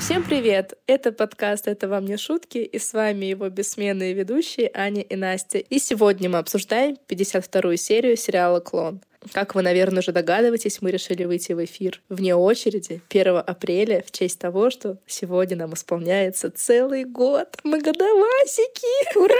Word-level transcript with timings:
Всем 0.00 0.22
привет! 0.22 0.78
Это 0.86 1.10
подкаст 1.12 1.66
«Это 1.66 1.88
вам 1.88 2.06
не 2.06 2.16
шутки» 2.16 2.58
и 2.58 2.78
с 2.78 2.92
вами 2.92 3.26
его 3.26 3.48
бессменные 3.48 4.14
ведущие 4.14 4.70
Аня 4.72 5.02
и 5.02 5.16
Настя. 5.16 5.58
И 5.58 5.78
сегодня 5.80 6.30
мы 6.30 6.38
обсуждаем 6.38 6.96
52-ю 7.08 7.76
серию 7.76 8.16
сериала 8.16 8.60
«Клон». 8.60 9.02
Как 9.32 9.56
вы, 9.56 9.62
наверное, 9.62 9.98
уже 9.98 10.12
догадываетесь, 10.12 10.80
мы 10.80 10.92
решили 10.92 11.24
выйти 11.24 11.52
в 11.52 11.64
эфир 11.64 12.00
вне 12.08 12.36
очереди 12.36 13.02
1 13.10 13.38
апреля 13.38 14.02
в 14.06 14.12
честь 14.12 14.38
того, 14.38 14.70
что 14.70 14.98
сегодня 15.06 15.56
нам 15.56 15.74
исполняется 15.74 16.50
целый 16.50 17.04
год. 17.04 17.58
Мы 17.64 17.80
годовасики! 17.80 19.18
Ура! 19.18 19.34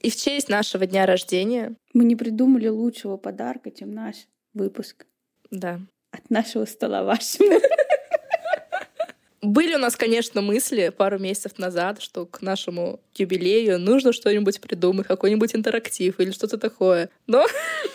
И 0.00 0.10
в 0.10 0.16
честь 0.16 0.48
нашего 0.48 0.86
дня 0.86 1.06
рождения... 1.06 1.74
Мы 1.92 2.04
не 2.04 2.14
придумали 2.14 2.68
лучшего 2.68 3.16
подарка, 3.16 3.72
чем 3.72 3.90
наш 3.92 4.14
выпуск. 4.54 5.06
Да. 5.50 5.80
От 6.12 6.30
нашего 6.30 6.64
стола 6.64 7.02
вашему. 7.02 7.60
Были 9.42 9.74
у 9.74 9.78
нас, 9.78 9.96
конечно, 9.96 10.42
мысли 10.42 10.92
пару 10.94 11.18
месяцев 11.18 11.58
назад, 11.58 12.02
что 12.02 12.26
к 12.26 12.42
нашему 12.42 13.00
юбилею 13.14 13.78
нужно 13.78 14.12
что-нибудь 14.12 14.60
придумать, 14.60 15.06
какой-нибудь 15.06 15.54
интерактив 15.54 16.20
или 16.20 16.30
что-то 16.30 16.58
такое. 16.58 17.08
Но 17.26 17.46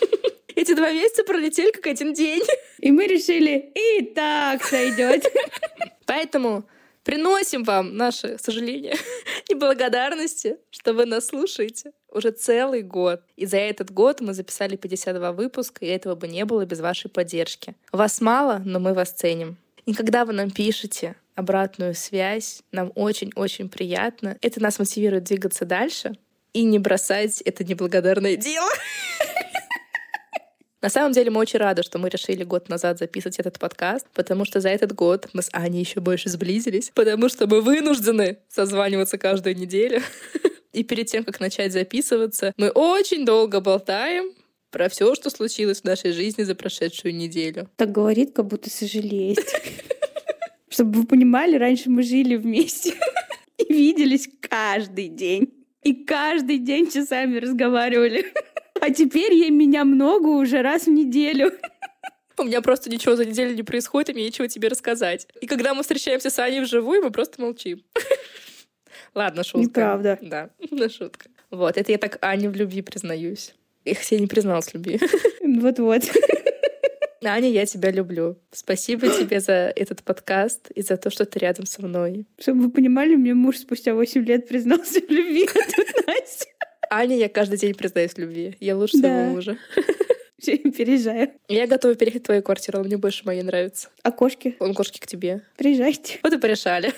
эти 0.56 0.74
два 0.74 0.90
месяца 0.90 1.22
пролетели 1.22 1.70
как 1.70 1.86
один 1.86 2.14
день. 2.14 2.42
И 2.80 2.90
мы 2.90 3.06
решили, 3.06 3.72
и 3.74 4.02
так 4.06 4.64
сойдет. 4.64 5.24
Поэтому 6.06 6.64
приносим 7.04 7.62
вам 7.62 7.96
наши 7.96 8.38
сожаления 8.38 8.96
и 9.48 9.54
благодарности, 9.54 10.56
что 10.70 10.94
вы 10.94 11.06
нас 11.06 11.28
слушаете 11.28 11.92
уже 12.10 12.32
целый 12.32 12.82
год. 12.82 13.22
И 13.36 13.46
за 13.46 13.58
этот 13.58 13.92
год 13.92 14.20
мы 14.20 14.34
записали 14.34 14.74
52 14.74 15.30
выпуска, 15.30 15.84
и 15.84 15.88
этого 15.88 16.16
бы 16.16 16.26
не 16.26 16.44
было 16.44 16.66
без 16.66 16.80
вашей 16.80 17.08
поддержки. 17.08 17.76
Вас 17.92 18.20
мало, 18.20 18.60
но 18.64 18.80
мы 18.80 18.94
вас 18.94 19.12
ценим. 19.12 19.58
И 19.84 19.94
когда 19.94 20.24
вы 20.24 20.32
нам 20.32 20.50
пишете 20.50 21.14
обратную 21.36 21.94
связь, 21.94 22.62
нам 22.72 22.90
очень-очень 22.94 23.68
приятно. 23.68 24.36
Это 24.40 24.60
нас 24.60 24.78
мотивирует 24.78 25.24
двигаться 25.24 25.64
дальше 25.64 26.16
и 26.52 26.64
не 26.64 26.78
бросать 26.78 27.40
это 27.42 27.62
неблагодарное 27.62 28.36
дело. 28.36 28.68
На 30.82 30.90
самом 30.90 31.12
деле 31.12 31.30
мы 31.30 31.40
очень 31.40 31.58
рады, 31.58 31.82
что 31.82 31.98
мы 31.98 32.08
решили 32.08 32.44
год 32.44 32.68
назад 32.68 32.98
записывать 32.98 33.38
этот 33.38 33.58
подкаст, 33.58 34.06
потому 34.14 34.44
что 34.44 34.60
за 34.60 34.68
этот 34.68 34.94
год 34.94 35.28
мы 35.32 35.42
с 35.42 35.48
Аней 35.52 35.80
еще 35.80 36.00
больше 36.00 36.28
сблизились, 36.28 36.90
потому 36.94 37.28
что 37.28 37.46
мы 37.46 37.60
вынуждены 37.60 38.38
созваниваться 38.48 39.18
каждую 39.18 39.56
неделю. 39.56 40.00
И 40.72 40.84
перед 40.84 41.06
тем, 41.06 41.24
как 41.24 41.40
начать 41.40 41.72
записываться, 41.72 42.52
мы 42.56 42.68
очень 42.70 43.24
долго 43.24 43.60
болтаем, 43.60 44.32
про 44.70 44.90
все, 44.90 45.14
что 45.14 45.30
случилось 45.30 45.80
в 45.80 45.84
нашей 45.84 46.12
жизни 46.12 46.42
за 46.42 46.54
прошедшую 46.54 47.14
неделю. 47.14 47.68
Так 47.76 47.92
говорит, 47.92 48.32
как 48.34 48.46
будто 48.46 48.68
сожалеет. 48.68 49.38
Чтобы 50.68 51.00
вы 51.00 51.06
понимали, 51.06 51.56
раньше 51.56 51.90
мы 51.90 52.02
жили 52.02 52.36
вместе 52.36 52.94
и 53.58 53.72
виделись 53.72 54.28
каждый 54.40 55.08
день. 55.08 55.52
И 55.82 55.94
каждый 56.04 56.58
день 56.58 56.90
часами 56.90 57.38
разговаривали. 57.38 58.26
А 58.78 58.90
теперь 58.90 59.32
ей 59.32 59.48
меня 59.48 59.86
много 59.86 60.26
уже 60.26 60.60
раз 60.60 60.84
в 60.84 60.90
неделю. 60.90 61.50
У 62.38 62.42
меня 62.42 62.60
просто 62.60 62.90
ничего 62.90 63.16
за 63.16 63.24
неделю 63.24 63.54
не 63.54 63.62
происходит, 63.62 64.10
и 64.10 64.12
мне 64.12 64.24
нечего 64.24 64.48
тебе 64.48 64.68
рассказать. 64.68 65.26
И 65.40 65.46
когда 65.46 65.72
мы 65.72 65.80
встречаемся 65.80 66.28
с 66.28 66.38
Аней 66.38 66.60
вживую, 66.60 67.02
мы 67.02 67.10
просто 67.10 67.40
молчим. 67.40 67.82
Ладно, 69.14 69.44
шутка. 69.44 69.60
Неправда. 69.60 70.18
Да, 70.20 70.50
на 70.70 70.90
шутка. 70.90 71.30
Вот, 71.50 71.78
это 71.78 71.90
я 71.90 71.96
так 71.96 72.18
Ане 72.20 72.50
в 72.50 72.54
любви 72.54 72.82
признаюсь. 72.82 73.54
Их 73.84 74.00
все 74.00 74.18
не 74.18 74.26
призналась 74.26 74.66
в 74.66 74.74
любви. 74.74 75.00
Вот-вот. 75.40 76.02
Аня, 77.24 77.50
я 77.50 77.66
тебя 77.66 77.90
люблю. 77.90 78.38
Спасибо 78.52 79.08
тебе 79.08 79.40
за 79.40 79.72
этот 79.74 80.02
подкаст 80.02 80.70
и 80.70 80.82
за 80.82 80.96
то, 80.96 81.10
что 81.10 81.24
ты 81.24 81.38
рядом 81.38 81.66
со 81.66 81.82
мной. 81.82 82.26
Чтобы 82.38 82.62
вы 82.62 82.70
понимали, 82.70 83.14
мне 83.16 83.34
муж 83.34 83.58
спустя 83.58 83.94
8 83.94 84.24
лет 84.24 84.48
признался 84.48 85.00
в 85.00 85.10
любви, 85.10 85.48
а 85.54 85.76
тут 85.76 86.06
Настя. 86.06 86.46
Аня, 86.90 87.16
я 87.16 87.28
каждый 87.28 87.58
день 87.58 87.74
признаюсь 87.74 88.12
в 88.12 88.18
любви. 88.18 88.56
Я 88.60 88.76
лучше 88.76 88.98
да. 88.98 89.08
своего 89.08 89.30
мужа. 89.34 89.58
Все, 90.38 90.58
переезжаю. 90.58 91.32
Я 91.48 91.66
готова 91.66 91.94
переехать 91.94 92.22
в 92.22 92.26
твою 92.26 92.42
квартиру, 92.42 92.84
мне 92.84 92.98
больше 92.98 93.24
моей 93.24 93.42
нравится. 93.42 93.88
А 94.02 94.12
кошки? 94.12 94.54
Он 94.60 94.74
кошки 94.74 95.00
к 95.00 95.06
тебе. 95.06 95.42
Приезжайте. 95.56 96.18
Вот 96.22 96.32
и 96.32 96.38
порешали. 96.38 96.92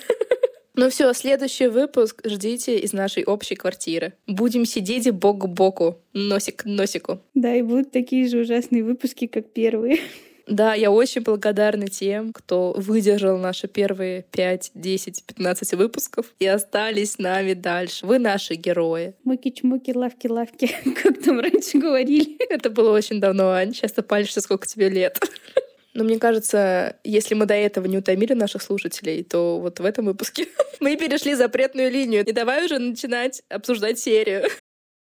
Ну 0.78 0.90
все, 0.90 1.12
следующий 1.12 1.66
выпуск 1.66 2.20
ждите 2.24 2.78
из 2.78 2.92
нашей 2.92 3.24
общей 3.24 3.56
квартиры. 3.56 4.12
Будем 4.28 4.64
сидеть 4.64 5.10
бок 5.10 5.40
к 5.40 5.46
боку, 5.46 5.98
носик 6.12 6.62
к 6.62 6.64
носику. 6.66 7.18
Да, 7.34 7.52
и 7.52 7.62
будут 7.62 7.90
такие 7.90 8.28
же 8.28 8.38
ужасные 8.42 8.84
выпуски, 8.84 9.26
как 9.26 9.52
первые. 9.52 9.98
Да, 10.46 10.74
я 10.74 10.92
очень 10.92 11.22
благодарна 11.22 11.88
тем, 11.88 12.32
кто 12.32 12.74
выдержал 12.76 13.38
наши 13.38 13.66
первые 13.66 14.24
5, 14.30 14.70
10, 14.76 15.24
15 15.26 15.74
выпусков 15.74 16.26
и 16.38 16.46
остались 16.46 17.14
с 17.14 17.18
нами 17.18 17.54
дальше. 17.54 18.06
Вы 18.06 18.20
наши 18.20 18.54
герои. 18.54 19.14
Муки-чмуки, 19.24 19.90
лавки-лавки, 19.92 20.70
как 21.02 21.20
там 21.24 21.40
раньше 21.40 21.78
говорили. 21.78 22.36
Это 22.50 22.70
было 22.70 22.92
очень 22.92 23.20
давно, 23.20 23.50
Ань. 23.50 23.74
Сейчас 23.74 23.94
ты 23.94 24.02
палишься, 24.02 24.40
сколько 24.40 24.68
тебе 24.68 24.88
лет. 24.88 25.18
Но 25.98 26.04
мне 26.04 26.20
кажется, 26.20 26.94
если 27.02 27.34
мы 27.34 27.44
до 27.44 27.54
этого 27.54 27.86
не 27.86 27.98
утомили 27.98 28.32
наших 28.32 28.62
слушателей, 28.62 29.24
то 29.24 29.58
вот 29.58 29.80
в 29.80 29.84
этом 29.84 30.04
выпуске 30.04 30.46
мы 30.80 30.96
перешли 30.96 31.34
запретную 31.34 31.90
линию. 31.90 32.24
И 32.24 32.30
давай 32.30 32.64
уже 32.64 32.78
начинать 32.78 33.42
обсуждать 33.48 33.98
серию. 33.98 34.44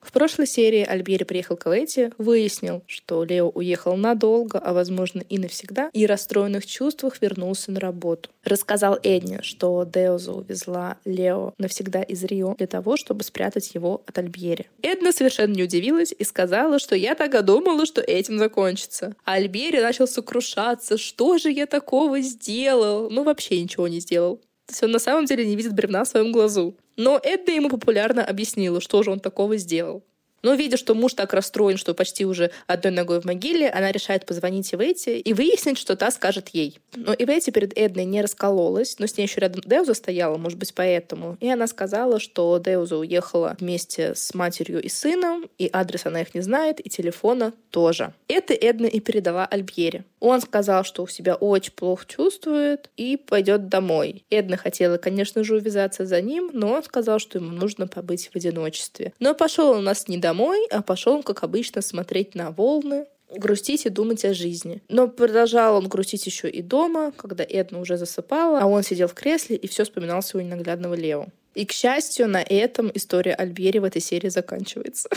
В 0.01 0.13
прошлой 0.13 0.47
серии 0.47 0.85
Альбери 0.85 1.25
приехал 1.25 1.57
к 1.57 1.69
Эти, 1.69 2.13
выяснил, 2.17 2.85
что 2.87 3.25
Лео 3.25 3.49
уехал 3.49 3.97
надолго, 3.97 4.59
а 4.59 4.73
возможно 4.73 5.23
и 5.29 5.39
навсегда, 5.39 5.91
и 5.93 6.07
в 6.07 6.09
расстроенных 6.09 6.65
чувствах 6.65 7.21
вернулся 7.21 7.73
на 7.73 7.81
работу. 7.81 8.31
Рассказал 8.45 8.99
Эдне, 9.03 9.41
что 9.43 9.85
Деоза 9.85 10.33
увезла 10.33 10.99
Лео 11.05 11.55
навсегда 11.59 12.03
из 12.03 12.23
Рио 12.23 12.55
для 12.55 12.69
того, 12.69 12.97
чтобы 12.97 13.25
спрятать 13.25 13.75
его 13.75 14.03
от 14.07 14.17
Альбери. 14.19 14.67
Эдна 14.81 15.11
совершенно 15.11 15.55
не 15.55 15.65
удивилась 15.65 16.15
и 16.17 16.25
сказала, 16.25 16.79
что 16.79 16.95
я 16.95 17.15
так 17.17 17.35
и 17.35 17.43
думала, 17.43 17.85
что 17.85 18.01
этим 18.01 18.39
закончится. 18.39 19.17
А 19.25 19.33
Альбери 19.33 19.81
начал 19.81 20.07
сокрушаться, 20.07 20.99
что 20.99 21.39
же 21.39 21.51
я 21.51 21.67
такого 21.67 22.21
сделал? 22.21 23.11
Ну, 23.11 23.25
вообще 23.25 23.61
ничего 23.61 23.89
не 23.89 24.01
сделал. 24.01 24.41
То 24.67 24.73
есть 24.73 24.83
он 24.83 24.91
на 24.91 24.99
самом 24.99 25.27
деле 25.27 25.47
не 25.47 25.57
видит 25.57 25.75
бревна 25.75 26.05
в 26.05 26.09
своем 26.09 26.33
глазу. 26.33 26.77
Но 26.97 27.21
Эдда 27.23 27.53
ему 27.53 27.69
популярно 27.69 28.25
объяснила, 28.25 28.81
что 28.81 29.03
же 29.03 29.11
он 29.11 29.21
такого 29.21 29.57
сделал. 29.57 30.03
Но 30.47 30.55
видя, 30.55 30.77
что 30.77 30.95
муж 30.95 31.15
так 31.15 31.33
расстроен, 31.33 31.77
что 31.77 31.93
почти 31.93 32.25
уже 32.25 32.53
одной 32.69 32.93
ногой 32.93 33.21
в 33.21 33.25
могиле, 33.25 33.69
она 33.69 33.91
решает 33.91 34.27
позвонить 34.27 34.73
Ивете 34.73 35.19
и 35.19 35.33
выяснить, 35.33 35.77
что 35.77 35.97
та 35.97 36.13
скажет 36.13 36.51
ей. 36.51 36.79
Но 36.95 37.13
Ивете 37.13 37.51
перед 37.51 37.77
Эдной 37.77 38.05
не 38.05 38.23
раскололась, 38.23 39.01
но 39.01 39.09
с 39.09 39.17
ней 39.17 39.25
еще 39.25 39.41
рядом 39.41 39.63
Деуза 39.67 39.95
стояла, 39.95 40.37
может 40.37 40.57
быть, 40.57 40.73
поэтому. 40.73 41.37
И 41.41 41.49
она 41.49 41.67
сказала, 41.67 42.21
что 42.21 42.59
Деуза 42.59 42.97
уехала 42.97 43.57
вместе 43.59 44.15
с 44.15 44.35
матерью 44.35 44.81
и 44.81 44.89
сыном, 44.89 45.47
и 45.59 45.69
адрес 45.73 46.07
она 46.07 46.21
их 46.23 46.33
не 46.33 46.43
знает, 46.43 46.79
и 46.79 46.89
телефона 46.89 47.53
тоже. 47.71 48.13
Это 48.29 48.55
Эдна 48.55 48.87
и 48.87 49.01
передала 49.01 49.47
Альбьере. 49.47 50.05
Он 50.27 50.41
сказал, 50.41 50.83
что 50.83 51.05
у 51.05 51.07
себя 51.07 51.37
очень 51.37 51.73
плохо 51.73 52.05
чувствует 52.05 52.91
и 52.97 53.17
пойдет 53.17 53.69
домой. 53.69 54.25
Эдна 54.29 54.57
хотела, 54.57 54.97
конечно 54.97 55.45
же, 55.45 55.55
увязаться 55.55 56.05
за 56.05 56.21
ним, 56.21 56.51
но 56.53 56.73
он 56.73 56.83
сказал, 56.83 57.21
что 57.21 57.39
ему 57.39 57.53
нужно 57.53 57.87
побыть 57.87 58.31
в 58.33 58.37
одиночестве. 58.37 59.13
Но 59.21 59.37
пошел 59.37 59.71
он 59.71 59.79
у 59.79 59.83
нас 59.83 60.09
не 60.09 60.19
домой, 60.19 60.67
а 60.73 60.83
пошел, 60.83 61.23
как 61.23 61.45
обычно, 61.45 61.81
смотреть 61.81 62.35
на 62.35 62.51
волны, 62.51 63.07
грустить 63.37 63.87
и 63.87 63.89
думать 63.89 64.25
о 64.25 64.35
жизни. 64.35 64.83
Но 64.89 65.07
продолжал 65.07 65.77
он 65.77 65.87
грустить 65.87 66.27
еще 66.27 66.51
и 66.51 66.61
дома, 66.61 67.13
когда 67.17 67.45
Эдна 67.49 67.79
уже 67.79 67.97
засыпала, 67.97 68.59
а 68.59 68.67
он 68.67 68.83
сидел 68.83 69.07
в 69.07 69.15
кресле 69.15 69.55
и 69.55 69.69
все 69.69 69.85
вспоминал 69.85 70.23
своего 70.23 70.49
ненаглядного 70.49 70.95
Лео. 70.95 71.27
И, 71.55 71.65
к 71.67 71.71
счастью, 71.71 72.27
на 72.27 72.43
этом 72.43 72.91
история 72.95 73.35
Альбери 73.35 73.79
в 73.79 73.85
этой 73.85 74.03
серии 74.03 74.29
заканчивается. 74.29 75.09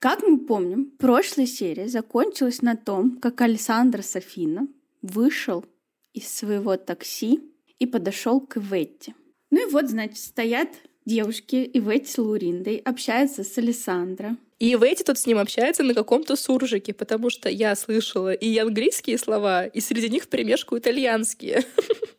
Как 0.00 0.22
мы 0.22 0.38
помним, 0.38 0.92
прошлая 0.96 1.46
серия 1.46 1.88
закончилась 1.88 2.62
на 2.62 2.76
том, 2.76 3.18
как 3.20 3.40
Александр 3.40 4.04
Софина 4.04 4.68
вышел 5.02 5.64
из 6.12 6.28
своего 6.28 6.76
такси 6.76 7.40
и 7.80 7.86
подошел 7.86 8.40
к 8.40 8.58
Ветте. 8.58 9.14
Ну 9.50 9.68
и 9.68 9.72
вот, 9.72 9.88
значит, 9.88 10.18
стоят 10.18 10.68
девушки 11.04 11.68
Иветти 11.72 12.12
с 12.12 12.18
Лауриндой, 12.18 12.76
общаются 12.76 13.42
с 13.42 13.58
Александро. 13.58 14.36
И 14.60 14.72
Иветти 14.72 15.02
тут 15.02 15.18
с 15.18 15.26
ним 15.26 15.38
общается 15.38 15.82
на 15.82 15.94
каком-то 15.94 16.36
суржике, 16.36 16.92
потому 16.92 17.28
что 17.28 17.48
я 17.48 17.74
слышала 17.74 18.32
и 18.32 18.56
английские 18.56 19.18
слова, 19.18 19.66
и 19.66 19.80
среди 19.80 20.10
них 20.10 20.28
примешку 20.28 20.78
итальянские. 20.78 21.64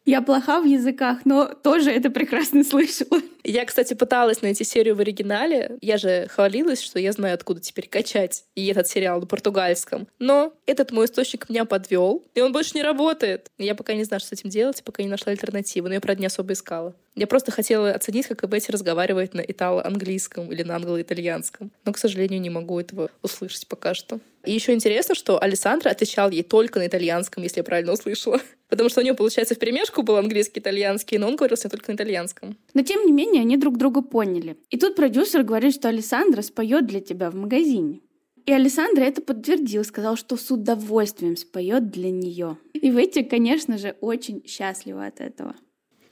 Я 0.05 0.21
плоха 0.21 0.59
в 0.59 0.65
языках, 0.65 1.19
но 1.23 1.45
тоже 1.45 1.91
это 1.91 2.09
прекрасно 2.09 2.63
слышала. 2.65 3.21
Я, 3.49 3.65
кстати, 3.65 3.95
пыталась 3.95 4.43
найти 4.43 4.63
серию 4.63 4.95
в 4.95 4.99
оригинале. 4.99 5.79
Я 5.81 5.97
же 5.97 6.27
хвалилась, 6.27 6.83
что 6.83 6.99
я 6.99 7.11
знаю, 7.11 7.33
откуда 7.33 7.59
теперь 7.59 7.89
качать 7.89 8.43
и 8.53 8.67
этот 8.67 8.87
сериал 8.87 9.21
на 9.21 9.25
португальском. 9.25 10.07
Но 10.19 10.53
этот 10.67 10.91
мой 10.91 11.07
источник 11.07 11.49
меня 11.49 11.65
подвел, 11.65 12.23
и 12.35 12.41
он 12.41 12.51
больше 12.51 12.73
не 12.75 12.83
работает. 12.83 13.49
Я 13.57 13.73
пока 13.73 13.95
не 13.95 14.03
знаю, 14.03 14.19
что 14.19 14.29
с 14.29 14.33
этим 14.33 14.51
делать, 14.51 14.83
пока 14.83 15.01
не 15.01 15.09
нашла 15.09 15.31
альтернативу, 15.31 15.87
но 15.87 15.95
я, 15.95 15.99
правда, 15.99 16.21
не 16.21 16.27
особо 16.27 16.53
искала. 16.53 16.93
Я 17.15 17.25
просто 17.25 17.51
хотела 17.51 17.89
оценить, 17.89 18.27
как 18.27 18.43
Эбетти 18.43 18.71
разговаривает 18.71 19.33
на 19.33 19.41
итало-английском 19.41 20.51
или 20.51 20.61
на 20.61 20.75
англо-итальянском. 20.75 21.71
Но, 21.85 21.91
к 21.91 21.97
сожалению, 21.97 22.39
не 22.39 22.51
могу 22.51 22.79
этого 22.79 23.09
услышать 23.23 23.67
пока 23.67 23.95
что. 23.95 24.19
И 24.45 24.53
еще 24.53 24.73
интересно, 24.73 25.15
что 25.15 25.41
Александра 25.41 25.89
отвечал 25.89 26.29
ей 26.29 26.43
только 26.43 26.77
на 26.77 26.85
итальянском, 26.85 27.41
если 27.41 27.61
я 27.61 27.63
правильно 27.63 27.93
услышала. 27.93 28.39
Потому 28.69 28.89
что 28.89 29.01
у 29.01 29.03
него, 29.03 29.15
получается, 29.15 29.55
в 29.55 29.59
перемешку 29.59 30.03
был 30.03 30.15
английский, 30.17 30.59
итальянский, 30.59 31.17
но 31.17 31.27
он 31.27 31.35
говорил 31.35 31.57
с 31.57 31.63
ней 31.63 31.69
только 31.71 31.91
на 31.91 31.95
итальянском. 31.95 32.55
Но 32.73 32.83
тем 32.83 33.05
не 33.05 33.11
менее, 33.11 33.41
они 33.41 33.57
друг 33.57 33.77
друга 33.77 34.01
поняли. 34.01 34.57
И 34.69 34.77
тут 34.77 34.95
продюсер 34.95 35.43
говорит, 35.43 35.73
что 35.73 35.89
Александра 35.89 36.41
споет 36.43 36.85
для 36.85 37.01
тебя 37.01 37.31
в 37.31 37.35
магазине. 37.35 38.01
И 38.45 38.51
Александра 38.51 39.03
это 39.03 39.21
подтвердил, 39.21 39.83
сказал, 39.83 40.15
что 40.15 40.37
с 40.37 40.49
удовольствием 40.49 41.35
споет 41.35 41.89
для 41.89 42.11
нее. 42.11 42.57
И 42.73 42.89
Ветти, 42.89 43.23
конечно 43.23 43.77
же, 43.77 43.95
очень 44.01 44.43
счастлива 44.47 45.05
от 45.05 45.19
этого. 45.19 45.55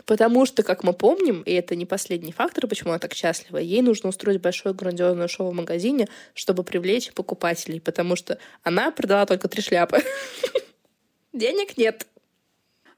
Потому 0.05 0.45
что, 0.45 0.63
как 0.63 0.83
мы 0.83 0.93
помним, 0.93 1.41
и 1.41 1.51
это 1.51 1.75
не 1.75 1.85
последний 1.85 2.31
фактор, 2.31 2.67
почему 2.67 2.91
она 2.91 2.99
так 2.99 3.13
счастлива, 3.13 3.57
ей 3.57 3.81
нужно 3.81 4.09
устроить 4.09 4.39
большое 4.39 4.73
грандиозное 4.73 5.27
шоу 5.27 5.51
в 5.51 5.53
магазине, 5.53 6.07
чтобы 6.33 6.63
привлечь 6.63 7.11
покупателей, 7.11 7.81
потому 7.81 8.15
что 8.15 8.39
она 8.63 8.91
продала 8.91 9.25
только 9.25 9.47
три 9.47 9.61
шляпы. 9.61 9.97
Денег 11.33 11.77
нет. 11.77 12.07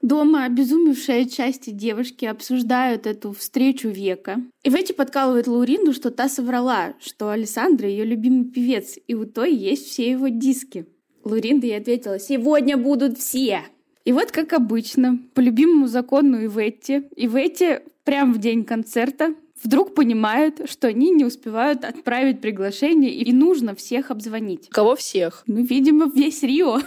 Дома 0.02 0.44
обезумевшие 0.44 1.28
части 1.28 1.70
девушки 1.70 2.24
обсуждают 2.24 3.06
эту 3.06 3.32
встречу 3.32 3.88
века. 3.88 4.42
И 4.62 4.70
в 4.70 4.74
эти 4.74 4.92
подкалывает 4.92 5.46
Лауринду, 5.46 5.92
что 5.92 6.10
та 6.10 6.28
соврала, 6.28 6.94
что 7.00 7.30
Александра 7.30 7.86
ее 7.86 8.04
любимый 8.04 8.46
певец, 8.46 8.96
и 9.06 9.14
у 9.14 9.26
той 9.26 9.54
есть 9.54 9.88
все 9.88 10.10
его 10.10 10.28
диски. 10.28 10.86
Лауринда 11.22 11.66
ей 11.66 11.76
ответила, 11.76 12.18
сегодня 12.18 12.78
будут 12.78 13.18
все. 13.18 13.62
И 14.06 14.12
вот, 14.12 14.32
как 14.32 14.54
обычно, 14.54 15.18
по 15.34 15.40
любимому 15.40 15.86
закону 15.86 16.44
Иветти, 16.44 17.02
Иветти 17.16 17.80
прямо 18.04 18.32
в 18.32 18.38
день 18.38 18.64
концерта 18.64 19.34
вдруг 19.62 19.94
понимают, 19.94 20.62
что 20.64 20.88
они 20.88 21.10
не 21.10 21.26
успевают 21.26 21.84
отправить 21.84 22.40
приглашение, 22.40 23.12
и 23.12 23.32
нужно 23.32 23.74
всех 23.74 24.10
обзвонить. 24.10 24.70
Кого 24.70 24.96
всех? 24.96 25.42
Ну, 25.46 25.62
видимо, 25.62 26.10
весь 26.10 26.42
Рио. 26.42 26.80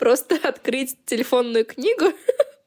Просто 0.00 0.36
открыть 0.42 0.96
телефонную 1.04 1.66
книгу 1.66 2.06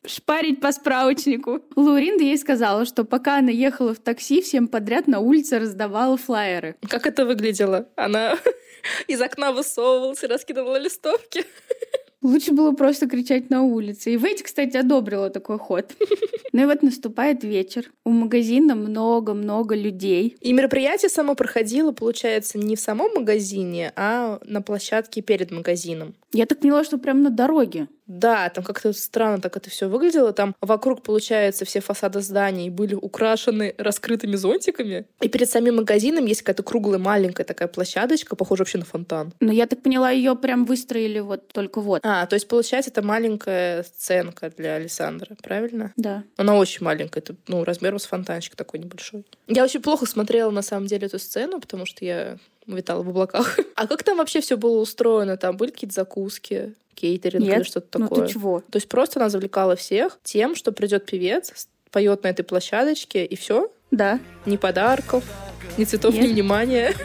шпарить 0.05 0.61
по 0.61 0.71
справочнику. 0.71 1.61
Лауринда 1.75 2.23
ей 2.23 2.37
сказала, 2.37 2.85
что 2.85 3.05
пока 3.05 3.39
она 3.39 3.49
ехала 3.49 3.95
в 3.95 3.99
такси, 3.99 4.41
всем 4.43 4.67
подряд 4.67 5.07
на 5.07 5.19
улице 5.19 5.57
раздавала 5.57 6.15
флаеры. 6.15 6.75
Как 6.87 7.07
это 7.07 7.25
выглядело? 7.25 7.89
Она 7.95 8.37
из 9.07 9.19
окна 9.19 9.51
высовывалась 9.51 10.23
и 10.23 10.27
раскидывала 10.27 10.77
листовки. 10.77 11.43
Лучше 12.23 12.53
было 12.53 12.71
просто 12.71 13.07
кричать 13.07 13.49
на 13.49 13.63
улице. 13.63 14.13
И 14.13 14.17
Вейти, 14.17 14.43
кстати, 14.43 14.77
одобрила 14.77 15.29
такой 15.29 15.59
ход. 15.59 15.91
Ну 16.53 16.61
и 16.61 16.65
вот 16.65 16.83
наступает 16.83 17.43
вечер. 17.43 17.91
У 18.05 18.11
магазина 18.11 18.75
много-много 18.75 19.75
людей. 19.75 20.37
И 20.39 20.53
мероприятие 20.53 21.09
само 21.09 21.35
проходило, 21.35 21.91
получается, 21.91 22.57
не 22.57 22.75
в 22.75 22.79
самом 22.79 23.11
магазине, 23.15 23.91
а 23.95 24.39
на 24.45 24.61
площадке 24.61 25.21
перед 25.21 25.51
магазином. 25.51 26.13
Я 26.31 26.45
так 26.45 26.59
поняла, 26.59 26.83
что 26.83 26.97
прям 26.97 27.23
на 27.23 27.29
дороге. 27.29 27.87
Да, 28.05 28.49
там 28.49 28.63
как-то 28.63 28.93
странно 28.93 29.39
так 29.39 29.55
это 29.57 29.69
все 29.69 29.87
выглядело. 29.87 30.33
Там 30.33 30.55
вокруг, 30.61 31.03
получается, 31.03 31.65
все 31.65 31.79
фасады 31.79 32.21
зданий 32.21 32.69
были 32.69 32.95
украшены 32.95 33.75
раскрытыми 33.77 34.35
зонтиками. 34.35 35.05
И 35.21 35.29
перед 35.29 35.49
самим 35.49 35.77
магазином 35.77 36.25
есть 36.25 36.41
какая-то 36.41 36.63
круглая 36.63 36.99
маленькая 36.99 37.43
такая 37.43 37.67
площадочка, 37.67 38.35
похожая 38.35 38.63
вообще 38.63 38.77
на 38.77 38.85
фонтан. 38.85 39.33
Но 39.39 39.51
я 39.51 39.67
так 39.67 39.81
поняла, 39.81 40.11
ее 40.11 40.35
прям 40.35 40.65
выстроили 40.65 41.19
вот 41.19 41.47
только 41.49 41.81
вот. 41.81 42.01
А, 42.03 42.25
то 42.25 42.35
есть, 42.35 42.47
получается, 42.47 42.91
это 42.91 43.01
маленькая 43.01 43.83
сценка 43.83 44.51
для 44.55 44.75
Александра, 44.75 45.35
правильно? 45.41 45.93
Да. 45.95 46.23
Она 46.37 46.55
очень 46.55 46.83
маленькая, 46.83 47.19
это, 47.19 47.35
ну, 47.47 47.63
размером 47.63 47.99
с 47.99 48.05
фонтанчик 48.05 48.55
такой 48.55 48.79
небольшой. 48.79 49.25
Я 49.47 49.63
очень 49.63 49.81
плохо 49.81 50.05
смотрела, 50.05 50.51
на 50.51 50.61
самом 50.61 50.87
деле, 50.87 51.07
эту 51.07 51.19
сцену, 51.19 51.59
потому 51.59 51.85
что 51.85 52.03
я 52.05 52.37
витала 52.67 53.03
в 53.03 53.09
облаках. 53.09 53.59
А 53.75 53.87
как 53.87 54.03
там 54.03 54.17
вообще 54.17 54.41
все 54.41 54.55
было 54.55 54.79
устроено? 54.79 55.37
Там 55.37 55.57
были 55.57 55.71
какие-то 55.71 55.95
закуски, 55.95 56.73
кейтеринг 56.95 57.43
Нет, 57.43 57.57
или 57.57 57.63
что-то 57.63 57.99
ну 57.99 58.07
такое? 58.07 58.27
ты 58.27 58.33
чего? 58.33 58.59
То 58.59 58.77
есть 58.77 58.87
просто 58.87 59.19
она 59.19 59.29
завлекала 59.29 59.75
всех 59.75 60.19
тем, 60.23 60.55
что 60.55 60.71
придет 60.71 61.05
певец, 61.05 61.67
поет 61.91 62.23
на 62.23 62.27
этой 62.27 62.43
площадочке, 62.43 63.25
и 63.25 63.35
все? 63.35 63.71
Да. 63.91 64.19
Ни 64.45 64.57
подарков, 64.57 65.23
ни 65.77 65.85
цветов, 65.85 66.13
Нет. 66.13 66.23
ни 66.23 66.33
внимания. 66.33 66.93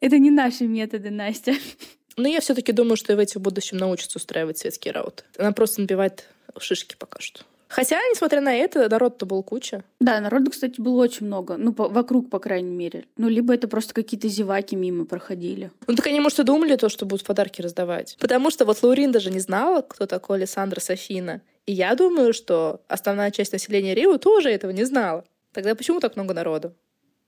Это 0.00 0.18
не 0.18 0.30
наши 0.30 0.64
методы, 0.64 1.10
Настя. 1.10 1.54
Но 2.16 2.28
я 2.28 2.40
все-таки 2.40 2.72
думаю, 2.72 2.96
что 2.96 3.12
и 3.12 3.16
в 3.16 3.18
этих 3.18 3.36
в 3.36 3.40
будущем 3.40 3.78
научится 3.78 4.18
устраивать 4.18 4.58
светские 4.58 4.92
рауты. 4.92 5.24
Она 5.36 5.52
просто 5.52 5.80
набивает 5.80 6.24
шишки 6.58 6.96
пока 6.98 7.20
что. 7.20 7.42
Хотя, 7.68 7.96
несмотря 8.10 8.40
на 8.40 8.54
это, 8.54 8.88
народ-то 8.88 9.26
был 9.26 9.42
куча. 9.42 9.84
Да, 10.00 10.20
народу, 10.20 10.50
кстати, 10.50 10.80
было 10.80 11.02
очень 11.02 11.26
много. 11.26 11.56
Ну, 11.56 11.72
по- 11.72 11.88
вокруг, 11.88 12.30
по 12.30 12.38
крайней 12.38 12.74
мере. 12.74 13.04
Ну, 13.16 13.28
либо 13.28 13.54
это 13.54 13.68
просто 13.68 13.92
какие-то 13.94 14.26
зеваки 14.28 14.74
мимо 14.74 15.04
проходили. 15.04 15.70
Ну 15.86 15.94
так 15.94 16.06
они, 16.06 16.20
может, 16.20 16.38
и 16.40 16.44
думали 16.44 16.76
то, 16.76 16.88
что 16.88 17.04
будут 17.04 17.26
подарки 17.26 17.60
раздавать. 17.60 18.16
Потому 18.18 18.50
что 18.50 18.64
вот 18.64 18.82
Лаурин 18.82 19.12
даже 19.12 19.30
не 19.30 19.40
знала, 19.40 19.82
кто 19.82 20.06
такой 20.06 20.38
Александр 20.38 20.80
Софина. 20.80 21.42
И 21.66 21.72
я 21.72 21.94
думаю, 21.94 22.32
что 22.32 22.80
основная 22.88 23.30
часть 23.30 23.52
населения 23.52 23.94
Рио 23.94 24.16
тоже 24.16 24.48
этого 24.50 24.70
не 24.70 24.84
знала. 24.84 25.24
Тогда 25.52 25.74
почему 25.74 26.00
так 26.00 26.16
много 26.16 26.32
народу? 26.32 26.74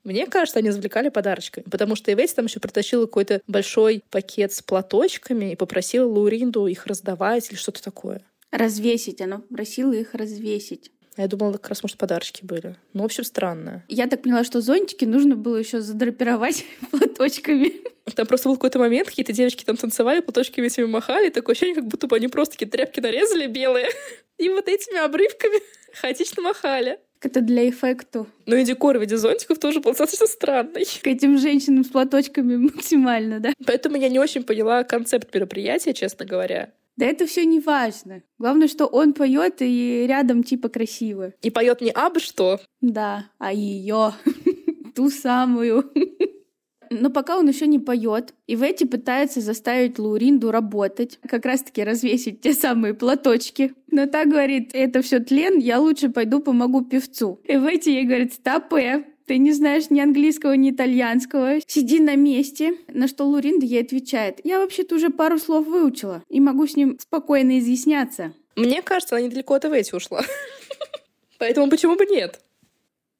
Мне 0.02 0.26
кажется, 0.26 0.60
они 0.60 0.70
завлекали 0.70 1.10
подарочками, 1.10 1.64
потому 1.70 1.94
что 1.94 2.10
Иветти 2.10 2.34
там 2.34 2.46
еще 2.46 2.58
притащила 2.58 3.04
какой-то 3.04 3.42
большой 3.46 4.02
пакет 4.10 4.52
с 4.54 4.62
платочками 4.62 5.52
и 5.52 5.56
попросила 5.56 6.06
Лауринду 6.08 6.66
их 6.66 6.86
раздавать 6.86 7.50
или 7.50 7.56
что-то 7.58 7.82
такое. 7.82 8.22
Развесить. 8.50 9.20
Она 9.20 9.42
просила 9.50 9.92
их 9.92 10.14
развесить. 10.14 10.90
А 11.16 11.22
Я 11.22 11.28
думала, 11.28 11.52
как 11.52 11.68
раз, 11.68 11.82
может, 11.82 11.98
подарочки 11.98 12.44
были. 12.44 12.76
Ну, 12.92 13.02
в 13.02 13.04
общем, 13.04 13.24
странно. 13.24 13.84
Я 13.88 14.06
так 14.06 14.22
поняла, 14.22 14.44
что 14.44 14.60
зонтики 14.60 15.04
нужно 15.04 15.36
было 15.36 15.56
еще 15.56 15.80
задрапировать 15.80 16.64
платочками. 16.90 17.72
Там 18.14 18.26
просто 18.26 18.48
был 18.48 18.56
какой-то 18.56 18.78
момент, 18.78 19.08
какие-то 19.08 19.32
девочки 19.32 19.64
там 19.64 19.76
танцевали, 19.76 20.20
платочками 20.20 20.66
этими 20.66 20.86
махали, 20.86 21.30
такое 21.30 21.54
ощущение, 21.54 21.76
как 21.76 21.86
будто 21.86 22.06
бы 22.06 22.16
они 22.16 22.28
просто 22.28 22.52
такие 22.54 22.70
тряпки 22.70 23.00
нарезали 23.00 23.46
белые 23.46 23.88
и 24.38 24.48
вот 24.48 24.68
этими 24.68 24.98
обрывками 24.98 25.60
хаотично 26.00 26.42
махали. 26.42 26.98
Это 27.22 27.42
для 27.42 27.68
эффекту. 27.68 28.26
Ну 28.46 28.56
и 28.56 28.64
декор 28.64 28.96
в 28.96 29.00
виде 29.02 29.18
зонтиков 29.18 29.58
тоже 29.58 29.80
был 29.80 29.90
достаточно 29.90 30.26
странный. 30.26 30.86
К 31.02 31.06
этим 31.06 31.36
женщинам 31.38 31.84
с 31.84 31.88
платочками 31.88 32.56
максимально, 32.56 33.40
да? 33.40 33.52
Поэтому 33.66 33.96
я 33.96 34.08
не 34.08 34.18
очень 34.18 34.42
поняла 34.42 34.84
концепт 34.84 35.32
мероприятия, 35.34 35.92
честно 35.92 36.24
говоря. 36.24 36.72
Да 37.00 37.06
это 37.06 37.26
все 37.26 37.46
не 37.46 37.60
важно. 37.60 38.22
Главное, 38.38 38.68
что 38.68 38.84
он 38.84 39.14
поет 39.14 39.62
и 39.62 40.04
рядом 40.06 40.42
типа 40.42 40.68
красиво. 40.68 41.32
И 41.40 41.48
поет 41.48 41.80
не 41.80 41.90
абы 41.90 42.20
что. 42.20 42.60
Да, 42.82 43.30
а 43.38 43.54
ее 43.54 44.12
ту 44.94 45.08
самую. 45.08 45.90
Но 46.90 47.08
пока 47.08 47.38
он 47.38 47.48
еще 47.48 47.66
не 47.66 47.78
поет, 47.78 48.34
и 48.46 48.54
Ветти 48.54 48.84
пытается 48.84 49.40
заставить 49.40 49.98
Лауринду 49.98 50.50
работать, 50.50 51.18
как 51.26 51.46
раз-таки 51.46 51.82
развесить 51.84 52.42
те 52.42 52.52
самые 52.52 52.92
платочки. 52.92 53.72
Но 53.90 54.06
та 54.06 54.26
говорит, 54.26 54.72
это 54.74 55.00
все 55.00 55.20
тлен, 55.20 55.58
я 55.58 55.80
лучше 55.80 56.10
пойду 56.10 56.40
помогу 56.40 56.84
певцу. 56.84 57.40
И 57.44 57.56
Ветти 57.56 57.94
ей 57.94 58.04
говорит, 58.04 58.34
стопэ, 58.34 59.04
ты 59.30 59.38
не 59.38 59.52
знаешь 59.52 59.90
ни 59.90 60.00
английского, 60.00 60.54
ни 60.54 60.72
итальянского. 60.72 61.60
Сиди 61.64 62.00
на 62.00 62.16
месте. 62.16 62.74
На 62.88 63.06
что 63.06 63.26
Луринда 63.26 63.64
ей 63.64 63.80
отвечает, 63.80 64.40
я 64.42 64.58
вообще-то 64.58 64.96
уже 64.96 65.10
пару 65.10 65.38
слов 65.38 65.68
выучила 65.68 66.24
и 66.28 66.40
могу 66.40 66.66
с 66.66 66.74
ним 66.74 66.98
спокойно 66.98 67.60
изъясняться. 67.60 68.32
Мне 68.56 68.82
кажется, 68.82 69.14
она 69.14 69.24
недалеко 69.24 69.54
от 69.54 69.66
Эвети 69.66 69.94
ушла. 69.94 70.22
Поэтому 71.38 71.70
почему 71.70 71.94
бы 71.94 72.06
нет? 72.06 72.40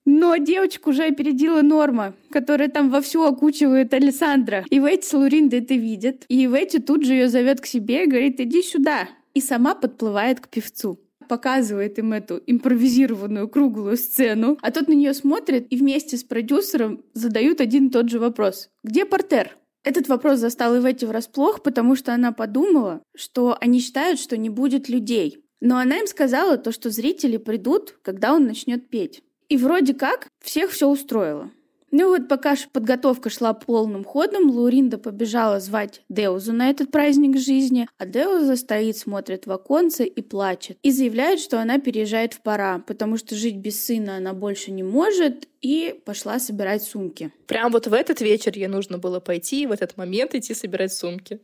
Но 0.05 0.37
девочку 0.37 0.91
уже 0.91 1.05
опередила 1.05 1.63
Норма, 1.63 2.15
которая 2.33 2.69
там 2.69 2.91
вовсю 2.91 3.23
окучивает 3.23 3.95
Александра. 3.95 4.65
И 4.69 4.81
Ветти 4.81 5.07
с 5.07 5.13
Луриндой 5.13 5.61
это 5.61 5.75
видит. 5.75 6.25
И 6.27 6.45
Ветти 6.49 6.81
тут 6.81 7.05
же 7.05 7.13
ее 7.13 7.29
зовет 7.29 7.61
к 7.61 7.67
себе 7.67 8.03
и 8.03 8.09
говорит, 8.09 8.41
иди 8.41 8.63
сюда. 8.65 9.09
И 9.35 9.41
сама 9.41 9.77
подплывает 9.77 10.41
к 10.41 10.49
певцу 10.49 10.99
показывает 11.31 11.97
им 12.01 12.13
эту 12.13 12.43
импровизированную 12.45 13.49
круглую 13.49 13.97
сцену, 13.97 14.59
а 14.61 14.73
тот 14.73 14.89
на 14.89 14.95
нее 14.95 15.15
смотрит 15.15 15.65
и 15.71 15.77
вместе 15.77 16.17
с 16.17 16.25
продюсером 16.25 17.05
задают 17.15 17.61
один 17.61 17.87
и 17.87 17.91
тот 17.91 18.11
же 18.11 18.19
вопрос. 18.19 18.69
Где 18.83 19.05
портер? 19.05 19.57
Этот 19.85 20.09
вопрос 20.09 20.41
застал 20.41 20.77
Иветти 20.77 21.07
врасплох, 21.07 21.63
потому 21.63 21.95
что 21.95 22.13
она 22.13 22.33
подумала, 22.33 23.01
что 23.15 23.57
они 23.61 23.79
считают, 23.79 24.19
что 24.19 24.37
не 24.37 24.51
будет 24.51 24.89
людей. 24.89 25.45
Но 25.61 25.79
она 25.79 25.99
им 25.99 26.09
сказала 26.09 26.57
то, 26.57 26.73
что 26.73 26.91
зрители 26.91 27.37
придут, 27.37 27.97
когда 28.03 28.35
он 28.35 28.47
начнет 28.47 28.91
петь. 28.91 29.23
И 29.49 29.57
вроде 29.57 29.95
как 29.95 30.27
всех 30.43 30.73
все 30.73 30.89
устроило. 30.89 31.53
Ну 31.91 32.09
вот 32.09 32.29
пока 32.29 32.55
подготовка 32.73 33.31
шла 33.31 33.53
полным 33.53 34.05
ходом, 34.05 34.51
Лауринда 34.51 34.99
побежала 34.99 35.59
звать 35.59 36.03
Деузу 36.09 36.53
на 36.53 36.71
этот 36.71 36.91
праздник 36.91 37.39
жизни, 37.39 37.89
а 37.99 38.07
Деуза 38.07 38.57
стоит, 38.57 38.97
смотрит 38.97 39.47
в 39.47 39.53
оконце 39.53 40.05
и 40.05 40.23
плачет. 40.23 40.79
И 40.83 40.93
заявляет, 40.93 41.41
что 41.41 41.61
она 41.61 41.79
переезжает 41.79 42.35
в 42.35 42.43
пора, 42.43 42.79
потому 42.87 43.17
что 43.17 43.35
жить 43.35 43.57
без 43.57 43.85
сына 43.85 44.17
она 44.17 44.35
больше 44.35 44.71
не 44.71 44.83
может, 44.83 45.49
и 45.61 46.01
пошла 46.05 46.39
собирать 46.39 46.83
сумки. 46.83 47.33
Прям 47.47 47.73
вот 47.73 47.87
в 47.87 47.93
этот 47.93 48.21
вечер 48.21 48.53
ей 48.55 48.69
нужно 48.69 48.99
было 48.99 49.21
пойти 49.21 49.63
и 49.63 49.67
в 49.67 49.73
этот 49.73 49.97
момент 49.97 50.35
идти 50.35 50.55
собирать 50.55 50.93
сумки. 50.93 51.41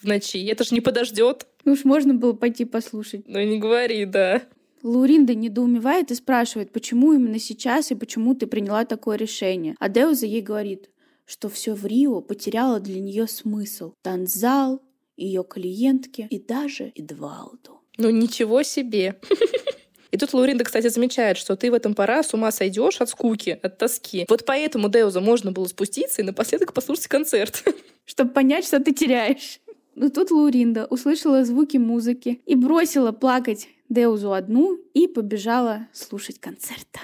В 0.00 0.06
ночи. 0.06 0.46
Это 0.46 0.64
же 0.64 0.74
не 0.74 0.80
подождет. 0.80 1.46
Ну 1.64 1.72
уж 1.72 1.84
можно 1.84 2.14
было 2.14 2.32
пойти 2.32 2.64
послушать. 2.64 3.24
Ну 3.26 3.38
не 3.42 3.58
говори, 3.58 4.06
да. 4.06 4.42
Лауринда 4.82 5.34
недоумевает 5.34 6.10
и 6.10 6.14
спрашивает, 6.14 6.72
почему 6.72 7.12
именно 7.12 7.38
сейчас 7.38 7.90
и 7.90 7.94
почему 7.94 8.34
ты 8.34 8.46
приняла 8.46 8.84
такое 8.84 9.16
решение. 9.16 9.76
А 9.78 9.88
Деуза 9.88 10.26
ей 10.26 10.40
говорит, 10.40 10.90
что 11.26 11.48
все 11.48 11.74
в 11.74 11.86
Рио 11.86 12.20
потеряло 12.20 12.80
для 12.80 13.00
нее 13.00 13.26
смысл. 13.26 13.92
Танцзал, 14.02 14.82
ее 15.16 15.44
клиентке 15.44 16.26
и 16.30 16.38
даже 16.38 16.92
Эдвалду. 16.94 17.82
Ну 17.98 18.10
ничего 18.10 18.62
себе! 18.62 19.20
И 20.10 20.16
тут 20.16 20.32
Лауринда, 20.32 20.64
кстати, 20.64 20.88
замечает, 20.88 21.36
что 21.36 21.54
ты 21.54 21.70
в 21.70 21.74
этом 21.74 21.94
пора 21.94 22.24
с 22.24 22.34
ума 22.34 22.50
сойдешь 22.50 23.00
от 23.00 23.08
скуки, 23.10 23.60
от 23.62 23.78
тоски. 23.78 24.26
Вот 24.28 24.44
поэтому 24.44 24.88
Деуза 24.88 25.20
можно 25.20 25.52
было 25.52 25.66
спуститься 25.66 26.20
и 26.20 26.24
напоследок 26.24 26.72
послушать 26.72 27.06
концерт. 27.06 27.62
Чтобы 28.06 28.32
понять, 28.32 28.66
что 28.66 28.80
ты 28.80 28.92
теряешь. 28.92 29.60
Но 29.94 30.08
тут 30.08 30.30
Лауринда 30.30 30.86
услышала 30.86 31.44
звуки 31.44 31.76
музыки 31.76 32.40
и 32.46 32.54
бросила 32.54 33.12
плакать 33.12 33.68
Деузу 33.88 34.32
одну 34.32 34.78
и 34.94 35.06
побежала 35.06 35.88
слушать 35.92 36.38
концерта. 36.38 37.00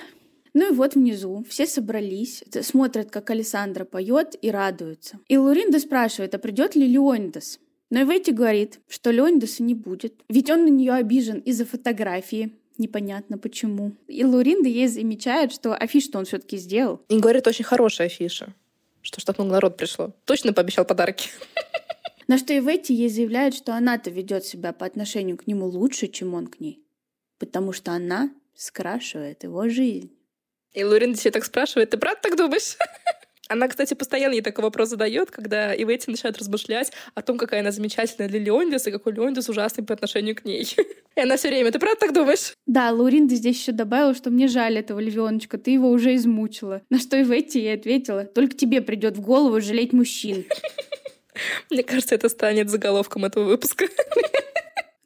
Ну 0.54 0.72
и 0.72 0.74
вот 0.74 0.94
внизу 0.94 1.44
все 1.48 1.66
собрались, 1.66 2.42
смотрят, 2.62 3.10
как 3.10 3.28
Александра 3.30 3.84
поет 3.84 4.36
и 4.40 4.50
радуются. 4.50 5.18
И 5.28 5.36
Луринда 5.36 5.78
спрашивает, 5.78 6.34
а 6.34 6.38
придет 6.38 6.74
ли 6.74 6.86
Леонидас? 6.86 7.58
Но 7.90 8.02
Иветти 8.02 8.32
говорит, 8.32 8.80
что 8.88 9.10
Леонидаса 9.10 9.62
не 9.62 9.74
будет, 9.74 10.14
ведь 10.28 10.48
он 10.50 10.64
на 10.64 10.68
нее 10.68 10.92
обижен 10.92 11.40
из-за 11.40 11.66
фотографии, 11.66 12.52
Непонятно 12.78 13.38
почему. 13.38 13.92
И 14.06 14.22
Луринда 14.24 14.68
ей 14.68 14.86
замечает, 14.86 15.52
что 15.52 15.74
афишу 15.74 16.10
он 16.14 16.26
все-таки 16.26 16.58
сделал. 16.58 17.00
И 17.08 17.18
говорит, 17.18 17.46
очень 17.46 17.64
хорошая 17.64 18.08
афиша. 18.08 18.52
Что 19.00 19.34
много 19.38 19.52
народ 19.52 19.76
пришло. 19.76 20.12
Точно 20.24 20.52
пообещал 20.52 20.84
подарки. 20.84 21.30
На 22.28 22.38
что 22.38 22.56
Иветти 22.56 22.92
ей 22.92 23.08
заявляет, 23.08 23.54
что 23.54 23.74
она-то 23.74 24.10
ведет 24.10 24.44
себя 24.44 24.72
по 24.72 24.84
отношению 24.84 25.36
к 25.36 25.46
нему 25.46 25.66
лучше, 25.66 26.08
чем 26.08 26.34
он 26.34 26.48
к 26.48 26.58
ней. 26.58 26.84
Потому 27.38 27.72
что 27.72 27.92
она 27.92 28.30
скрашивает 28.54 29.44
его 29.44 29.68
жизнь. 29.68 30.12
И 30.72 30.84
Луринда 30.84 31.18
себе 31.18 31.30
так 31.30 31.44
спрашивает, 31.44 31.90
ты 31.90 31.98
правда 31.98 32.20
так 32.22 32.36
думаешь? 32.36 32.76
Она, 33.48 33.68
кстати, 33.68 33.94
постоянно 33.94 34.32
ей 34.34 34.42
такой 34.42 34.64
вопрос 34.64 34.88
задает, 34.88 35.30
когда 35.30 35.72
Иветти 35.74 36.10
начинает 36.10 36.36
размышлять 36.36 36.90
о 37.14 37.22
том, 37.22 37.38
какая 37.38 37.60
она 37.60 37.70
замечательная 37.70 38.28
для 38.28 38.40
Леондис 38.40 38.88
и 38.88 38.90
какой 38.90 39.12
Леондис 39.12 39.48
ужасный 39.48 39.84
по 39.84 39.94
отношению 39.94 40.34
к 40.34 40.44
ней. 40.44 40.66
И 41.16 41.20
она 41.20 41.36
все 41.36 41.48
время, 41.48 41.70
ты 41.70 41.78
правда 41.78 42.00
так 42.00 42.12
думаешь? 42.12 42.54
Да, 42.66 42.90
Луринда 42.90 43.36
здесь 43.36 43.60
еще 43.60 43.70
добавила, 43.70 44.14
что 44.14 44.30
мне 44.30 44.48
жаль 44.48 44.76
этого 44.78 44.98
львеночка, 44.98 45.58
ты 45.58 45.70
его 45.70 45.90
уже 45.90 46.16
измучила. 46.16 46.82
На 46.90 46.98
что 46.98 47.22
Иветти 47.22 47.60
ей 47.60 47.74
ответила, 47.74 48.24
только 48.24 48.56
тебе 48.56 48.82
придет 48.82 49.16
в 49.16 49.20
голову 49.20 49.60
жалеть 49.60 49.92
мужчин. 49.92 50.44
Мне 51.70 51.82
кажется, 51.82 52.14
это 52.14 52.28
станет 52.28 52.70
заголовком 52.70 53.24
этого 53.24 53.44
выпуска. 53.44 53.86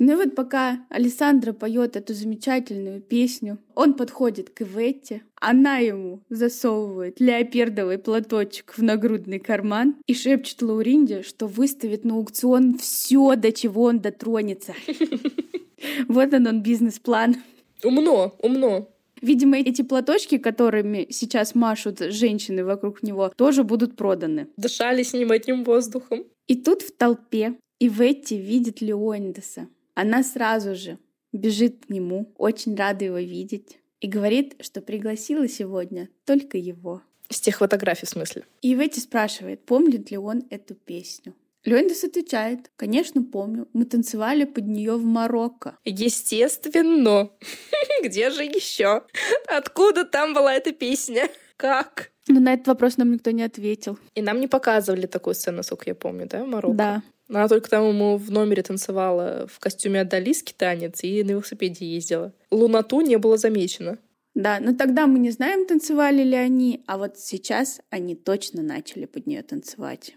Ну 0.03 0.13
и 0.13 0.15
вот 0.15 0.35
пока 0.35 0.79
Александра 0.89 1.53
поет 1.53 1.95
эту 1.95 2.15
замечательную 2.15 3.03
песню, 3.03 3.59
он 3.75 3.93
подходит 3.93 4.49
к 4.49 4.63
Иветте, 4.63 5.21
она 5.39 5.77
ему 5.77 6.23
засовывает 6.31 7.21
леопердовый 7.21 7.99
платочек 7.99 8.73
в 8.79 8.83
нагрудный 8.83 9.39
карман 9.39 9.97
и 10.07 10.15
шепчет 10.15 10.63
Лауринде, 10.63 11.21
что 11.21 11.47
выставит 11.47 12.07
на 12.07 12.15
аукцион 12.15 12.79
все, 12.79 13.37
до 13.37 13.53
чего 13.53 13.83
он 13.83 14.01
дотронется. 14.01 14.75
Вот 16.09 16.33
он, 16.35 16.47
он 16.47 16.63
бизнес-план. 16.63 17.37
Умно, 17.83 18.35
умно. 18.39 18.89
Видимо, 19.21 19.59
эти 19.59 19.83
платочки, 19.83 20.39
которыми 20.39 21.07
сейчас 21.11 21.55
машут 21.55 21.99
женщины 21.99 22.65
вокруг 22.65 23.03
него, 23.03 23.31
тоже 23.37 23.65
будут 23.65 23.97
проданы. 23.97 24.49
Дышали 24.57 25.03
с 25.03 25.13
ним 25.13 25.33
этим 25.33 25.65
воздухом. 25.65 26.25
И 26.47 26.57
тут 26.57 26.83
в 26.83 26.93
толпе 26.93 27.55
Иветти 27.79 28.39
видит 28.39 28.81
Леонидаса. 28.81 29.69
Она 29.95 30.23
сразу 30.23 30.75
же 30.75 30.99
бежит 31.33 31.87
к 31.87 31.91
нему, 31.91 32.33
очень 32.37 32.75
рада 32.75 33.05
его 33.05 33.19
видеть, 33.19 33.79
и 34.01 34.09
говорит, 34.09 34.57
что 34.61 34.81
пригласила 34.81 35.47
сегодня 35.49 36.09
только 36.25 36.59
его. 36.59 37.03
С 37.29 37.41
тех 37.41 37.59
фотографий, 37.59 38.07
в 38.07 38.11
смысле? 38.11 38.45
И 38.61 38.75
Ветти 38.75 39.01
спрашивает, 39.01 39.65
помнит 39.65 40.11
ли 40.11 40.19
он 40.19 40.43
эту 40.51 40.75
песню. 40.75 41.35
Леондес 41.65 42.05
отвечает, 42.05 42.71
конечно, 42.77 43.23
помню. 43.23 43.69
Мы 43.73 43.85
танцевали 43.85 44.45
под 44.45 44.67
нее 44.67 44.97
в 44.97 45.05
Марокко. 45.05 45.77
Естественно. 45.85 47.31
Где 48.03 48.31
же 48.31 48.45
еще? 48.45 49.03
Откуда 49.47 50.05
там 50.05 50.33
была 50.33 50.55
эта 50.55 50.73
песня? 50.73 51.29
Как? 51.57 52.11
Но 52.29 52.41
на 52.41 52.55
этот 52.55 52.69
вопрос 52.69 52.97
нам 52.97 53.13
никто 53.13 53.31
не 53.31 53.43
ответил. 53.43 53.99
И 54.15 54.23
нам 54.23 54.41
не 54.41 54.49
показывали 54.49 55.07
такую 55.07 55.35
сцену, 55.35 55.59
насколько 55.59 55.85
я 55.87 55.95
помню, 55.95 56.27
да, 56.27 56.45
в 56.45 56.49
Марокко? 56.49 56.77
Да. 56.77 57.03
Она 57.29 57.47
только 57.49 57.69
там 57.69 57.89
ему 57.89 58.17
в 58.17 58.31
номере 58.31 58.63
танцевала 58.63 59.47
в 59.47 59.59
костюме 59.61 60.01
Адалиски 60.01 60.53
танец 60.57 61.05
и 61.05 61.23
на 61.23 61.31
велосипеде 61.33 61.87
ездила. 61.87 62.33
Лунату 62.51 63.03
не 63.03 63.19
было 63.19 63.37
замечено. 63.37 63.99
Да, 64.35 64.59
но 64.61 64.75
тогда 64.75 65.07
мы 65.07 65.19
не 65.19 65.31
знаем, 65.31 65.67
танцевали 65.67 66.23
ли 66.23 66.37
они, 66.37 66.83
а 66.87 66.99
вот 66.99 67.19
сейчас 67.19 67.81
они 67.91 68.15
точно 68.15 68.63
начали 68.63 69.05
под 69.05 69.27
нее 69.27 69.43
танцевать. 69.43 70.15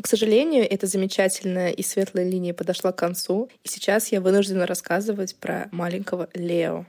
К 0.00 0.08
сожалению, 0.08 0.68
эта 0.68 0.86
замечательная 0.88 1.70
и 1.70 1.82
светлая 1.82 2.28
линия 2.28 2.52
подошла 2.52 2.90
к 2.90 2.96
концу, 2.96 3.48
и 3.62 3.68
сейчас 3.68 4.10
я 4.10 4.20
вынуждена 4.20 4.66
рассказывать 4.66 5.36
про 5.36 5.68
маленького 5.70 6.28
Лео. 6.34 6.86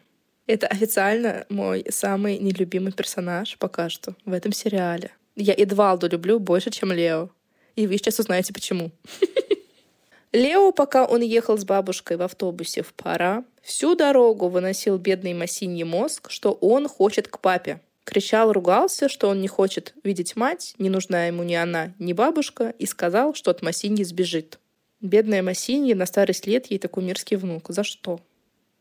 Это 0.47 0.67
официально 0.67 1.45
мой 1.49 1.85
самый 1.89 2.39
нелюбимый 2.39 2.93
персонаж 2.93 3.57
пока 3.57 3.89
что 3.89 4.15
в 4.25 4.33
этом 4.33 4.51
сериале. 4.51 5.11
Я 5.35 5.53
Эдвалду 5.53 6.07
люблю 6.07 6.39
больше, 6.39 6.71
чем 6.71 6.91
Лео. 6.91 7.29
И 7.75 7.87
вы 7.87 7.97
сейчас 7.97 8.19
узнаете, 8.19 8.53
почему. 8.53 8.91
Лео, 10.31 10.71
пока 10.71 11.05
он 11.05 11.21
ехал 11.21 11.57
с 11.57 11.63
бабушкой 11.63 12.17
в 12.17 12.21
автобусе 12.21 12.81
в 12.81 12.93
пара, 12.93 13.43
всю 13.61 13.95
дорогу 13.95 14.49
выносил 14.49 14.97
бедный 14.97 15.33
Массиньи 15.33 15.83
мозг, 15.83 16.29
что 16.29 16.53
он 16.53 16.87
хочет 16.87 17.27
к 17.27 17.39
папе. 17.39 17.81
Кричал, 18.05 18.53
ругался, 18.53 19.09
что 19.09 19.27
он 19.29 19.41
не 19.41 19.47
хочет 19.47 19.93
видеть 20.03 20.35
мать, 20.35 20.75
не 20.77 20.89
нужна 20.89 21.25
ему 21.25 21.43
ни 21.43 21.55
она, 21.55 21.93
ни 21.97 22.13
бабушка, 22.13 22.73
и 22.77 22.85
сказал, 22.85 23.33
что 23.33 23.51
от 23.51 23.63
Массиньи 23.63 24.03
сбежит. 24.03 24.59
Бедная 25.01 25.41
Массинья 25.41 25.95
на 25.95 26.05
старость 26.05 26.47
лет 26.47 26.67
ей 26.67 26.77
такой 26.77 27.03
мирский 27.03 27.35
внук. 27.35 27.65
За 27.69 27.83
что? 27.83 28.21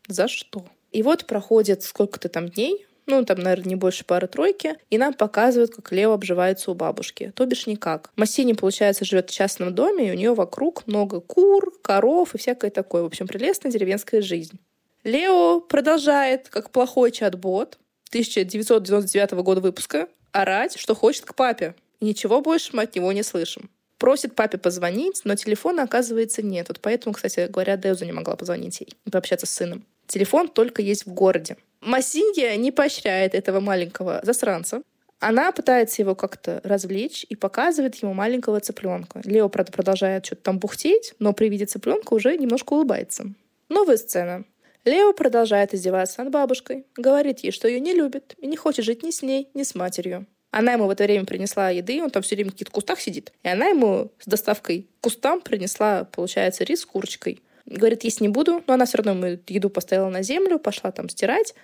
За 0.06 0.28
что? 0.28 0.66
И 0.92 1.02
вот 1.02 1.26
проходит 1.26 1.82
сколько-то 1.82 2.28
там 2.28 2.48
дней, 2.50 2.86
ну, 3.06 3.24
там, 3.24 3.40
наверное, 3.40 3.70
не 3.70 3.74
больше 3.76 4.04
пары-тройки, 4.04 4.76
и 4.90 4.98
нам 4.98 5.12
показывают, 5.12 5.74
как 5.74 5.92
Лео 5.92 6.12
обживается 6.12 6.70
у 6.70 6.74
бабушки. 6.74 7.32
То 7.34 7.46
бишь 7.46 7.66
никак. 7.66 8.10
Массини, 8.16 8.52
получается, 8.52 9.04
живет 9.04 9.30
в 9.30 9.34
частном 9.34 9.74
доме, 9.74 10.08
и 10.08 10.10
у 10.12 10.14
нее 10.14 10.34
вокруг 10.34 10.86
много 10.86 11.20
кур, 11.20 11.72
коров 11.82 12.34
и 12.34 12.38
всякое 12.38 12.70
такое. 12.70 13.02
В 13.02 13.06
общем, 13.06 13.26
прелестная 13.26 13.72
деревенская 13.72 14.22
жизнь. 14.22 14.58
Лео 15.02 15.60
продолжает, 15.60 16.48
как 16.48 16.70
плохой 16.70 17.10
чат-бот 17.10 17.78
1999 18.14 19.33
года 19.42 19.61
выпуска, 19.61 20.09
орать, 20.30 20.78
что 20.78 20.94
хочет 20.94 21.25
к 21.25 21.35
папе. 21.35 21.75
И 21.99 22.04
ничего 22.04 22.40
больше 22.40 22.71
мы 22.73 22.85
от 22.85 22.94
него 22.94 23.11
не 23.11 23.25
слышим. 23.25 23.68
Просит 23.99 24.37
папе 24.37 24.56
позвонить, 24.56 25.23
но 25.25 25.35
телефона, 25.35 25.83
оказывается, 25.83 26.40
нет. 26.40 26.68
Вот 26.68 26.78
поэтому, 26.80 27.12
кстати 27.12 27.49
говоря, 27.50 27.76
Деуза 27.76 28.06
не 28.06 28.12
могла 28.12 28.37
позвонить 28.37 28.80
ей, 28.80 28.94
пообщаться 29.11 29.47
с 29.47 29.50
сыном. 29.50 29.85
Телефон 30.06 30.49
только 30.49 30.80
есть 30.80 31.06
в 31.06 31.12
городе. 31.12 31.56
Массинья 31.80 32.54
не 32.54 32.71
поощряет 32.71 33.35
этого 33.35 33.59
маленького 33.59 34.21
засранца. 34.23 34.83
Она 35.18 35.50
пытается 35.50 36.02
его 36.02 36.14
как-то 36.14 36.61
развлечь 36.62 37.26
и 37.28 37.35
показывает 37.35 37.97
ему 37.97 38.14
маленького 38.14 38.61
цыпленка. 38.61 39.23
Лео, 39.25 39.49
правда, 39.49 39.73
продолжает 39.73 40.26
что-то 40.26 40.42
там 40.42 40.59
бухтеть, 40.61 41.14
но 41.18 41.33
при 41.33 41.49
виде 41.49 41.66
цыпленка 41.66 42.14
уже 42.14 42.37
немножко 42.37 42.75
улыбается. 42.75 43.33
Новая 43.68 43.97
сцена. 43.97 44.44
Лео 44.84 45.12
продолжает 45.14 45.72
издеваться 45.72 46.22
над 46.22 46.32
бабушкой, 46.32 46.86
говорит 46.96 47.40
ей, 47.40 47.52
что 47.52 47.68
ее 47.68 47.80
не 47.80 47.94
любит 47.94 48.34
и 48.38 48.46
не 48.46 48.56
хочет 48.56 48.84
жить 48.84 49.02
ни 49.02 49.10
с 49.10 49.22
ней, 49.22 49.48
ни 49.54 49.62
с 49.62 49.74
матерью. 49.74 50.26
Она 50.50 50.74
ему 50.74 50.86
в 50.86 50.90
это 50.90 51.04
время 51.04 51.24
принесла 51.24 51.70
еды, 51.70 52.02
он 52.02 52.10
там 52.10 52.22
все 52.22 52.36
время 52.36 52.50
в 52.50 52.52
каких-то 52.52 52.72
кустах 52.72 53.00
сидит. 53.00 53.32
И 53.42 53.48
она 53.48 53.66
ему 53.66 54.12
с 54.20 54.26
доставкой 54.26 54.86
к 55.00 55.04
кустам 55.04 55.40
принесла, 55.40 56.04
получается, 56.04 56.64
рис 56.64 56.82
с 56.82 56.86
курочкой. 56.86 57.42
Говорит, 57.66 58.04
есть 58.04 58.20
не 58.20 58.28
буду, 58.28 58.62
но 58.66 58.74
она 58.74 58.84
все 58.84 58.98
равно 58.98 59.26
ему 59.26 59.40
еду 59.48 59.70
поставила 59.70 60.10
на 60.10 60.22
землю, 60.22 60.58
пошла 60.58 60.92
там 60.92 61.08
стирать. 61.08 61.54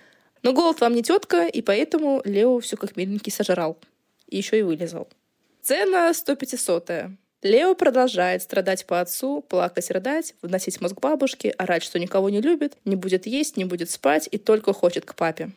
Но 0.41 0.51
голод 0.51 0.81
вам 0.81 0.93
не 0.93 1.03
тетка, 1.03 1.45
и 1.45 1.61
поэтому 1.61 2.21
Лео 2.25 2.59
все 2.59 2.75
как 2.75 2.97
миленький 2.97 3.31
сожрал. 3.31 3.77
И 4.27 4.37
еще 4.37 4.59
и 4.59 4.63
вылезал. 4.63 5.07
Цена 5.61 6.13
150 6.13 6.89
-я. 6.89 7.15
Лео 7.41 7.73
продолжает 7.75 8.41
страдать 8.43 8.85
по 8.85 9.01
отцу, 9.01 9.41
плакать, 9.47 9.89
рыдать, 9.89 10.35
вносить 10.41 10.79
мозг 10.79 10.99
бабушке, 10.99 11.49
орать, 11.51 11.83
что 11.83 11.99
никого 11.99 12.29
не 12.29 12.41
любит, 12.41 12.77
не 12.85 12.95
будет 12.95 13.25
есть, 13.25 13.57
не 13.57 13.65
будет 13.65 13.89
спать 13.89 14.27
и 14.31 14.37
только 14.37 14.73
хочет 14.73 15.05
к 15.05 15.15
папе. 15.15 15.51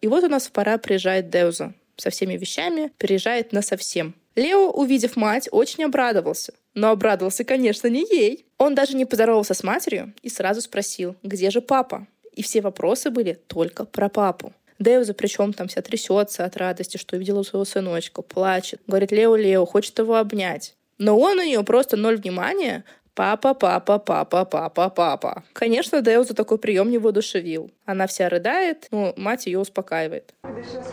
И 0.00 0.06
вот 0.06 0.24
у 0.24 0.28
нас 0.28 0.48
пора 0.48 0.78
приезжает 0.78 1.30
Деуза 1.30 1.74
со 1.96 2.10
всеми 2.10 2.36
вещами, 2.36 2.92
переезжает 2.98 3.52
на 3.52 3.62
совсем. 3.62 4.14
Лео, 4.36 4.70
увидев 4.70 5.16
мать, 5.16 5.48
очень 5.50 5.84
обрадовался. 5.84 6.54
Но 6.74 6.90
обрадовался, 6.90 7.44
конечно, 7.44 7.86
не 7.86 8.02
ей. 8.02 8.46
Он 8.58 8.74
даже 8.74 8.96
не 8.96 9.04
поздоровался 9.04 9.54
с 9.54 9.62
матерью 9.62 10.12
и 10.22 10.28
сразу 10.28 10.60
спросил, 10.60 11.14
где 11.22 11.50
же 11.50 11.60
папа? 11.60 12.06
и 12.34 12.42
все 12.42 12.60
вопросы 12.60 13.10
были 13.10 13.38
только 13.46 13.84
про 13.84 14.08
папу. 14.08 14.52
Дэвза 14.78 15.14
причем 15.14 15.52
там 15.52 15.68
вся 15.68 15.82
трясется 15.82 16.44
от 16.44 16.56
радости, 16.56 16.96
что 16.96 17.16
увидела 17.16 17.42
своего 17.42 17.64
сыночка, 17.64 18.22
плачет. 18.22 18.80
Говорит, 18.86 19.12
Лео, 19.12 19.36
Лео, 19.36 19.64
хочет 19.64 19.98
его 19.98 20.16
обнять. 20.16 20.74
Но 20.98 21.18
он 21.18 21.38
у 21.38 21.42
нее 21.42 21.62
просто 21.64 21.96
ноль 21.96 22.16
внимания, 22.16 22.84
Папа, 23.14 23.54
папа, 23.54 24.00
папа, 24.00 24.44
папа, 24.44 24.90
папа. 24.90 25.44
Конечно, 25.52 26.00
Део 26.00 26.24
такой 26.24 26.58
прием 26.58 26.90
не 26.90 26.98
воодушевил. 26.98 27.70
Она 27.86 28.08
вся 28.08 28.28
рыдает, 28.28 28.88
но 28.90 29.14
мать 29.16 29.46
ее 29.46 29.60
успокаивает. 29.60 30.34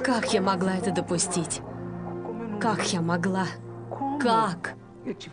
Как 0.04 0.32
я 0.32 0.40
могла 0.40 0.78
это 0.78 0.92
допустить? 0.92 1.62
Как 2.62 2.94
я 2.94 3.02
могла? 3.02 3.48
Как? 4.22 4.76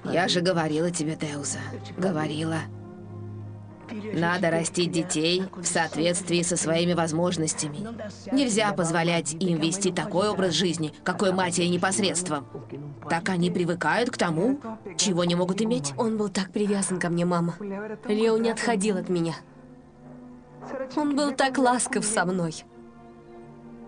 Я 0.04 0.28
же 0.28 0.40
говорила 0.40 0.90
тебе, 0.90 1.14
Деуза. 1.14 1.58
Говорила. 1.98 2.60
Надо 4.12 4.50
растить 4.50 4.92
детей 4.92 5.44
в 5.56 5.64
соответствии 5.64 6.42
со 6.42 6.56
своими 6.56 6.92
возможностями. 6.92 7.86
Нельзя 8.32 8.72
позволять 8.72 9.34
им 9.34 9.58
вести 9.58 9.92
такой 9.92 10.28
образ 10.28 10.54
жизни, 10.54 10.92
какой 11.04 11.32
матери 11.32 11.66
непосредством. 11.66 12.46
Так 13.08 13.28
они 13.28 13.50
привыкают 13.50 14.10
к 14.10 14.16
тому, 14.16 14.60
чего 14.96 15.24
не 15.24 15.34
могут 15.34 15.62
иметь. 15.62 15.92
Он 15.96 16.16
был 16.16 16.28
так 16.28 16.50
привязан 16.50 16.98
ко 16.98 17.08
мне, 17.08 17.24
мама. 17.24 17.54
Лео 18.06 18.36
не 18.38 18.50
отходил 18.50 18.96
от 18.96 19.08
меня. 19.08 19.34
Он 20.96 21.16
был 21.16 21.32
так 21.32 21.58
ласков 21.58 22.04
со 22.04 22.24
мной. 22.24 22.64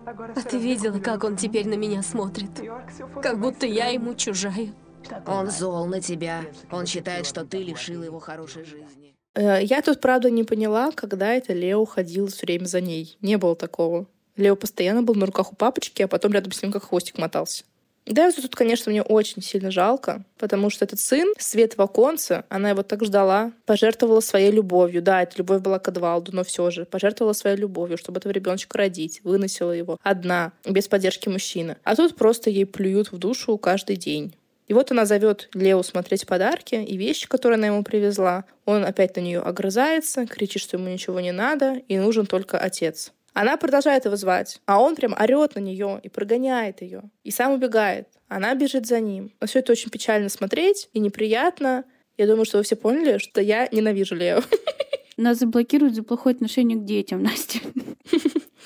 А 0.05 0.41
ты 0.41 0.57
видела, 0.57 0.99
как 0.99 1.23
он 1.23 1.35
теперь 1.35 1.67
на 1.67 1.75
меня 1.75 2.01
смотрит? 2.01 2.49
Как 3.21 3.39
будто 3.39 3.67
я 3.67 3.87
ему 3.87 4.15
чужая. 4.15 4.73
Он 5.25 5.49
зол 5.49 5.85
на 5.85 6.01
тебя. 6.01 6.41
Он 6.71 6.85
считает, 6.85 7.25
что 7.25 7.45
ты 7.45 7.63
лишила 7.63 8.03
его 8.03 8.19
хорошей 8.19 8.63
жизни. 8.63 9.00
Э, 9.33 9.63
я 9.63 9.81
тут, 9.81 10.01
правда, 10.01 10.29
не 10.29 10.43
поняла, 10.43 10.91
когда 10.91 11.33
это 11.33 11.53
Лео 11.53 11.85
ходил 11.85 12.27
все 12.27 12.45
время 12.45 12.65
за 12.65 12.81
ней. 12.81 13.17
Не 13.21 13.37
было 13.37 13.55
такого. 13.55 14.05
Лео 14.37 14.55
постоянно 14.55 15.03
был 15.03 15.15
на 15.15 15.25
руках 15.25 15.53
у 15.53 15.55
папочки, 15.55 16.01
а 16.01 16.07
потом 16.07 16.33
рядом 16.33 16.51
с 16.51 16.61
ним 16.61 16.71
как 16.71 16.83
хвостик 16.83 17.17
мотался. 17.17 17.63
Да, 18.07 18.31
тут, 18.31 18.55
конечно, 18.55 18.91
мне 18.91 19.03
очень 19.03 19.43
сильно 19.43 19.69
жалко, 19.69 20.23
потому 20.39 20.71
что 20.71 20.85
этот 20.85 20.99
сын, 20.99 21.33
свет 21.37 21.77
в 21.77 21.81
оконце, 21.81 22.45
она 22.49 22.71
его 22.71 22.81
так 22.81 23.05
ждала, 23.05 23.51
пожертвовала 23.65 24.21
своей 24.21 24.51
любовью. 24.51 25.03
Да, 25.03 25.21
эта 25.21 25.37
любовь 25.37 25.61
была 25.61 25.77
к 25.77 25.87
Эдвалду, 25.87 26.31
но 26.35 26.43
все 26.43 26.71
же 26.71 26.85
пожертвовала 26.85 27.33
своей 27.33 27.57
любовью, 27.57 27.97
чтобы 27.97 28.17
этого 28.17 28.33
ребеночка 28.33 28.79
родить, 28.79 29.21
выносила 29.23 29.71
его 29.71 29.99
одна, 30.01 30.51
без 30.65 30.87
поддержки 30.87 31.29
мужчины. 31.29 31.77
А 31.83 31.95
тут 31.95 32.15
просто 32.15 32.49
ей 32.49 32.65
плюют 32.65 33.11
в 33.11 33.19
душу 33.19 33.57
каждый 33.59 33.97
день. 33.97 34.33
И 34.71 34.73
вот 34.73 34.89
она 34.89 35.03
зовет 35.03 35.49
Лео 35.53 35.83
смотреть 35.83 36.25
подарки 36.25 36.75
и 36.75 36.95
вещи, 36.95 37.27
которые 37.27 37.57
она 37.57 37.67
ему 37.67 37.83
привезла. 37.83 38.45
Он 38.63 38.85
опять 38.85 39.17
на 39.17 39.19
нее 39.19 39.41
огрызается, 39.41 40.25
кричит, 40.25 40.61
что 40.61 40.77
ему 40.77 40.87
ничего 40.87 41.19
не 41.19 41.33
надо, 41.33 41.81
и 41.89 41.97
нужен 41.97 42.25
только 42.25 42.57
отец. 42.57 43.11
Она 43.33 43.57
продолжает 43.57 44.05
его 44.05 44.15
звать, 44.15 44.61
а 44.65 44.81
он 44.81 44.95
прям 44.95 45.13
орет 45.19 45.55
на 45.55 45.59
нее 45.59 45.99
и 46.01 46.07
прогоняет 46.07 46.81
ее. 46.81 47.01
И 47.25 47.31
сам 47.31 47.51
убегает. 47.51 48.07
Она 48.29 48.55
бежит 48.55 48.87
за 48.87 49.01
ним. 49.01 49.33
Но 49.41 49.47
все 49.47 49.59
это 49.59 49.73
очень 49.73 49.91
печально 49.91 50.29
смотреть 50.29 50.87
и 50.93 50.99
неприятно. 50.99 51.83
Я 52.17 52.25
думаю, 52.25 52.45
что 52.45 52.59
вы 52.59 52.63
все 52.63 52.77
поняли, 52.77 53.17
что 53.17 53.41
я 53.41 53.67
ненавижу 53.73 54.15
Лео. 54.15 54.39
Нас 55.17 55.39
заблокируют 55.39 55.95
за 55.95 56.03
плохое 56.03 56.33
отношение 56.33 56.77
к 56.77 56.85
детям, 56.85 57.21
Настя. 57.23 57.59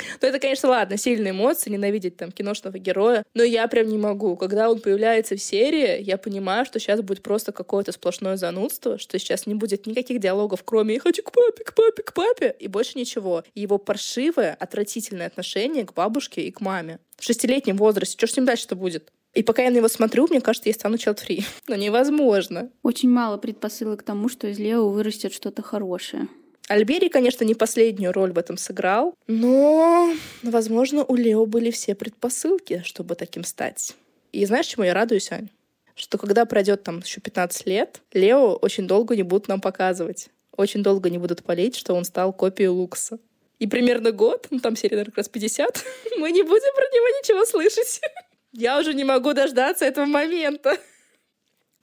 Ну, 0.21 0.27
это, 0.27 0.39
конечно, 0.39 0.69
ладно, 0.69 0.97
сильные 0.97 1.31
эмоции, 1.31 1.69
ненавидеть 1.69 2.17
там 2.17 2.31
киношного 2.31 2.77
героя, 2.77 3.23
но 3.33 3.43
я 3.43 3.67
прям 3.67 3.87
не 3.87 3.97
могу. 3.97 4.35
Когда 4.35 4.69
он 4.69 4.79
появляется 4.79 5.35
в 5.35 5.41
серии, 5.41 6.01
я 6.01 6.17
понимаю, 6.17 6.65
что 6.65 6.79
сейчас 6.79 7.01
будет 7.01 7.21
просто 7.21 7.51
какое-то 7.51 7.91
сплошное 7.91 8.37
занудство, 8.37 8.97
что 8.97 9.19
сейчас 9.19 9.45
не 9.45 9.55
будет 9.55 9.85
никаких 9.85 10.19
диалогов, 10.19 10.63
кроме 10.63 10.95
«я 10.95 10.99
хочу 10.99 11.23
к 11.23 11.31
папе, 11.31 11.63
к 11.63 11.73
папе, 11.73 12.03
к 12.03 12.13
папе», 12.13 12.55
и 12.59 12.67
больше 12.67 12.97
ничего. 12.97 13.43
Его 13.53 13.77
паршивое, 13.77 14.55
отвратительное 14.59 15.27
отношение 15.27 15.85
к 15.85 15.93
бабушке 15.93 16.41
и 16.41 16.51
к 16.51 16.61
маме. 16.61 16.99
В 17.17 17.23
шестилетнем 17.23 17.77
возрасте. 17.77 18.17
Что 18.17 18.27
ж 18.27 18.31
с 18.31 18.37
ним 18.37 18.45
дальше-то 18.45 18.75
будет? 18.75 19.11
И 19.35 19.43
пока 19.43 19.63
я 19.63 19.69
на 19.69 19.75
него 19.75 19.89
смотрю, 19.89 20.27
мне 20.29 20.39
кажется, 20.39 20.69
я 20.69 20.73
стану 20.73 20.95
child-free. 20.95 21.43
Но 21.67 21.75
невозможно. 21.75 22.69
Очень 22.83 23.09
мало 23.09 23.37
предпосылок 23.37 23.99
к 23.99 24.03
тому, 24.03 24.29
что 24.29 24.47
из 24.47 24.57
Лео 24.57 24.89
вырастет 24.89 25.33
что-то 25.33 25.61
хорошее. 25.61 26.27
Альбери, 26.67 27.09
конечно, 27.09 27.43
не 27.43 27.53
последнюю 27.53 28.11
роль 28.11 28.31
в 28.31 28.37
этом 28.39 28.57
сыграл, 28.57 29.13
но, 29.27 30.11
возможно, 30.41 31.03
у 31.03 31.15
Лео 31.15 31.45
были 31.45 31.69
все 31.69 31.93
предпосылки, 31.93 32.81
чтобы 32.83 33.15
таким 33.15 33.43
стать. 33.43 33.95
И 34.31 34.43
знаешь, 34.45 34.65
чему 34.65 34.83
я 34.83 34.93
радуюсь, 34.93 35.31
Ань? 35.31 35.49
Что 35.95 36.17
когда 36.17 36.45
пройдет 36.45 36.83
там 36.83 36.99
еще 36.99 37.21
15 37.21 37.67
лет, 37.67 38.01
Лео 38.13 38.55
очень 38.55 38.87
долго 38.87 39.15
не 39.15 39.23
будут 39.23 39.47
нам 39.47 39.61
показывать. 39.61 40.29
Очень 40.57 40.83
долго 40.83 41.09
не 41.09 41.17
будут 41.17 41.43
палить, 41.43 41.75
что 41.75 41.93
он 41.93 42.03
стал 42.03 42.33
копией 42.33 42.69
Лукса. 42.69 43.19
И 43.59 43.67
примерно 43.67 44.11
год, 44.11 44.47
ну 44.49 44.59
там 44.59 44.75
серия, 44.75 44.95
наверное, 44.95 45.11
как 45.11 45.17
раз 45.19 45.29
50, 45.29 45.85
мы 46.17 46.31
не 46.31 46.41
будем 46.41 46.75
про 46.75 46.83
него 46.83 47.07
ничего 47.19 47.45
слышать. 47.45 48.01
Я 48.51 48.79
уже 48.79 48.93
не 48.93 49.03
могу 49.03 49.33
дождаться 49.33 49.85
этого 49.85 50.05
момента. 50.05 50.77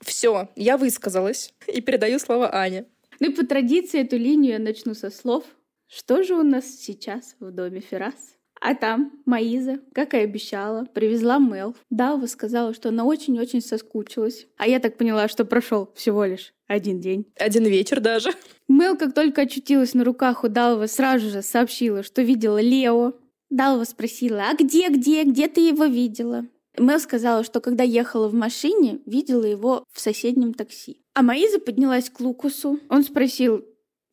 Все, 0.01 0.49
я 0.57 0.79
высказалась 0.79 1.55
и 1.68 1.81
передаю 1.81 2.18
слово 2.18 2.53
Ане. 2.53 2.87
Ну 3.20 3.31
и 3.31 3.35
по 3.35 3.44
традиции 3.46 4.01
эту 4.01 4.16
линию 4.16 4.53
я 4.53 4.59
начну 4.59 4.94
со 4.94 5.11
слов. 5.11 5.44
Что 5.88 6.22
же 6.22 6.35
у 6.35 6.42
нас 6.42 6.66
сейчас 6.66 7.37
в 7.38 7.51
доме 7.51 7.81
Феррас? 7.81 8.37
А 8.64 8.77
там 8.77 9.12
Маиза, 9.27 9.81
как 9.92 10.14
и 10.14 10.18
обещала, 10.18 10.85
привезла 10.85 11.38
Мел. 11.38 11.75
Далва 11.90 12.27
сказала, 12.27 12.72
что 12.72 12.90
она 12.90 13.05
очень-очень 13.05 13.61
соскучилась. 13.61 14.46
А 14.57 14.68
я 14.68 14.79
так 14.79 14.96
поняла, 14.96 15.27
что 15.27 15.44
прошел 15.44 15.90
всего 15.96 16.25
лишь 16.25 16.55
один 16.68 17.01
день. 17.01 17.27
Один 17.37 17.64
вечер 17.64 18.01
даже. 18.01 18.31
Мел, 18.68 18.96
как 18.96 19.14
только 19.14 19.42
очутилась 19.42 19.94
на 19.94 20.05
руках 20.05 20.44
у 20.44 20.48
Далва, 20.48 20.87
сразу 20.87 21.29
же 21.29 21.42
сообщила, 21.42 22.05
что 22.05 22.22
видела 22.22 22.61
Лео. 22.61 23.14
Далва 23.51 23.83
спросила, 23.83 24.44
а 24.48 24.55
где, 24.55 24.88
где, 24.88 25.25
где 25.25 25.48
ты 25.48 25.61
его 25.61 25.85
видела? 25.87 26.46
Мел 26.78 27.00
сказала, 27.00 27.44
что 27.44 27.61
когда 27.61 27.85
ехала 27.85 28.28
в 28.28 28.35
машине, 28.35 29.00
видела 29.06 29.44
его 29.44 29.85
в 29.92 30.00
соседнем 30.00 30.54
такси. 30.54 31.02
А 31.14 31.22
Маиза 31.22 31.58
поднялась 31.58 32.08
к 32.08 32.20
Лукусу. 32.20 32.78
Он 32.88 33.04
спросил, 33.04 33.64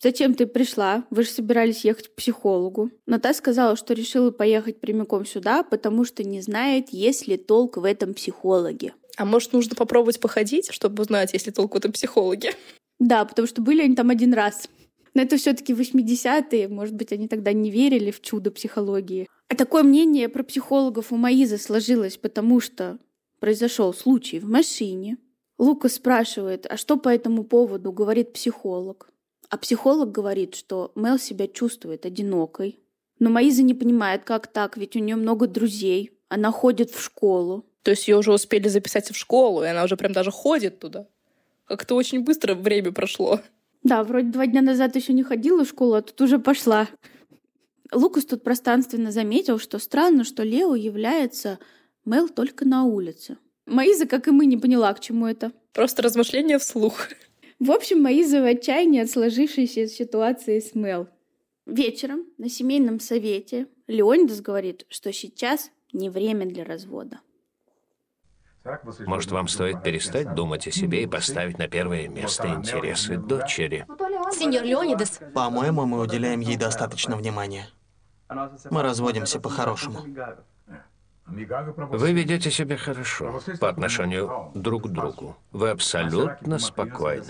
«Зачем 0.01 0.33
ты 0.33 0.45
пришла? 0.45 1.05
Вы 1.09 1.23
же 1.23 1.29
собирались 1.29 1.83
ехать 1.85 2.09
к 2.09 2.15
психологу». 2.15 2.91
Но 3.05 3.19
та 3.19 3.33
сказала, 3.33 3.75
что 3.75 3.93
решила 3.93 4.31
поехать 4.31 4.79
прямиком 4.79 5.25
сюда, 5.25 5.63
потому 5.63 6.05
что 6.05 6.23
не 6.23 6.41
знает, 6.41 6.89
есть 6.89 7.27
ли 7.27 7.37
толк 7.37 7.77
в 7.77 7.85
этом 7.85 8.13
психологе. 8.13 8.93
А 9.17 9.25
может, 9.25 9.51
нужно 9.51 9.75
попробовать 9.75 10.19
походить, 10.19 10.71
чтобы 10.71 11.03
узнать, 11.03 11.33
есть 11.33 11.47
ли 11.47 11.51
толк 11.51 11.73
в 11.73 11.77
этом 11.77 11.91
психологе? 11.91 12.53
Да, 12.99 13.25
потому 13.25 13.47
что 13.47 13.61
были 13.61 13.81
они 13.81 13.95
там 13.95 14.09
один 14.09 14.33
раз. 14.33 14.69
Но 15.13 15.21
это 15.21 15.37
все-таки 15.37 15.73
80-е, 15.73 16.67
может 16.67 16.95
быть, 16.95 17.11
они 17.11 17.27
тогда 17.27 17.53
не 17.53 17.71
верили 17.71 18.11
в 18.11 18.21
чудо 18.21 18.51
психологии. 18.51 19.27
А 19.47 19.55
такое 19.55 19.83
мнение 19.83 20.29
про 20.29 20.43
психологов 20.43 21.11
у 21.11 21.17
Маизы 21.17 21.57
сложилось, 21.57 22.17
потому 22.17 22.59
что 22.59 22.99
произошел 23.39 23.93
случай 23.93 24.39
в 24.39 24.45
машине, 24.45 25.17
Лука 25.59 25.89
спрашивает, 25.89 26.65
а 26.69 26.77
что 26.77 26.95
по 26.95 27.09
этому 27.09 27.43
поводу 27.43 27.91
говорит 27.91 28.31
психолог? 28.31 29.09
А 29.49 29.57
психолог 29.57 30.09
говорит, 30.09 30.55
что 30.55 30.93
Мел 30.95 31.19
себя 31.19 31.47
чувствует 31.47 32.05
одинокой. 32.05 32.79
Но 33.19 33.29
Маиза 33.29 33.61
не 33.63 33.73
понимает, 33.73 34.23
как 34.23 34.47
так, 34.47 34.77
ведь 34.77 34.95
у 34.95 34.99
нее 34.99 35.17
много 35.17 35.47
друзей. 35.47 36.11
Она 36.29 36.51
ходит 36.51 36.91
в 36.91 37.01
школу. 37.01 37.65
То 37.83 37.91
есть 37.91 38.07
ее 38.07 38.15
уже 38.15 38.31
успели 38.31 38.69
записать 38.69 39.11
в 39.11 39.17
школу, 39.17 39.63
и 39.63 39.67
она 39.67 39.83
уже 39.83 39.97
прям 39.97 40.13
даже 40.13 40.31
ходит 40.31 40.79
туда. 40.79 41.07
Как-то 41.65 41.95
очень 41.95 42.23
быстро 42.23 42.55
время 42.55 42.93
прошло. 42.93 43.41
Да, 43.83 44.03
вроде 44.03 44.29
два 44.29 44.45
дня 44.45 44.61
назад 44.61 44.95
еще 44.95 45.13
не 45.13 45.23
ходила 45.23 45.63
в 45.63 45.69
школу, 45.69 45.93
а 45.93 46.01
тут 46.01 46.19
уже 46.21 46.39
пошла. 46.39 46.87
Лукас 47.91 48.25
тут 48.25 48.43
пространственно 48.43 49.11
заметил, 49.11 49.57
что 49.57 49.79
странно, 49.79 50.23
что 50.23 50.43
Лео 50.43 50.75
является 50.75 51.59
Мел 52.05 52.29
только 52.29 52.65
на 52.65 52.83
улице. 52.83 53.37
Маиза, 53.65 54.05
как 54.05 54.27
и 54.27 54.31
мы, 54.31 54.45
не 54.45 54.57
поняла, 54.57 54.93
к 54.93 54.99
чему 54.99 55.27
это. 55.27 55.51
Просто 55.73 56.01
размышления 56.01 56.57
вслух. 56.59 57.07
В 57.59 57.71
общем, 57.71 58.01
Маиза 58.01 58.41
в 58.41 58.45
отчаянии 58.45 59.01
от 59.01 59.09
сложившейся 59.09 59.87
ситуации 59.87 60.59
с 60.59 60.75
Мел. 60.75 61.07
Вечером 61.65 62.25
на 62.37 62.49
семейном 62.49 62.99
совете 62.99 63.67
Леонидас 63.87 64.41
говорит, 64.41 64.85
что 64.89 65.13
сейчас 65.13 65.71
не 65.93 66.09
время 66.09 66.45
для 66.45 66.63
развода. 66.63 67.21
Может, 69.05 69.31
вам 69.31 69.47
стоит 69.47 69.83
перестать 69.83 70.35
думать 70.35 70.67
о 70.67 70.71
себе 70.71 71.03
и 71.03 71.07
поставить 71.07 71.57
на 71.57 71.67
первое 71.67 72.07
место 72.07 72.47
интересы 72.49 73.17
дочери? 73.17 73.85
Сеньор 74.31 74.63
Леонидас. 74.63 75.19
По-моему, 75.33 75.85
мы 75.85 75.99
уделяем 76.01 76.41
ей 76.41 76.57
достаточно 76.57 77.15
внимания. 77.15 77.67
Мы 78.69 78.83
разводимся 78.83 79.39
по-хорошему. 79.39 79.99
Вы 81.31 82.13
ведете 82.13 82.51
себя 82.51 82.77
хорошо 82.77 83.41
по 83.59 83.69
отношению 83.69 84.51
друг 84.55 84.85
к 84.85 84.87
другу. 84.87 85.37
Вы 85.51 85.69
абсолютно 85.69 86.59
спокойны. 86.59 87.25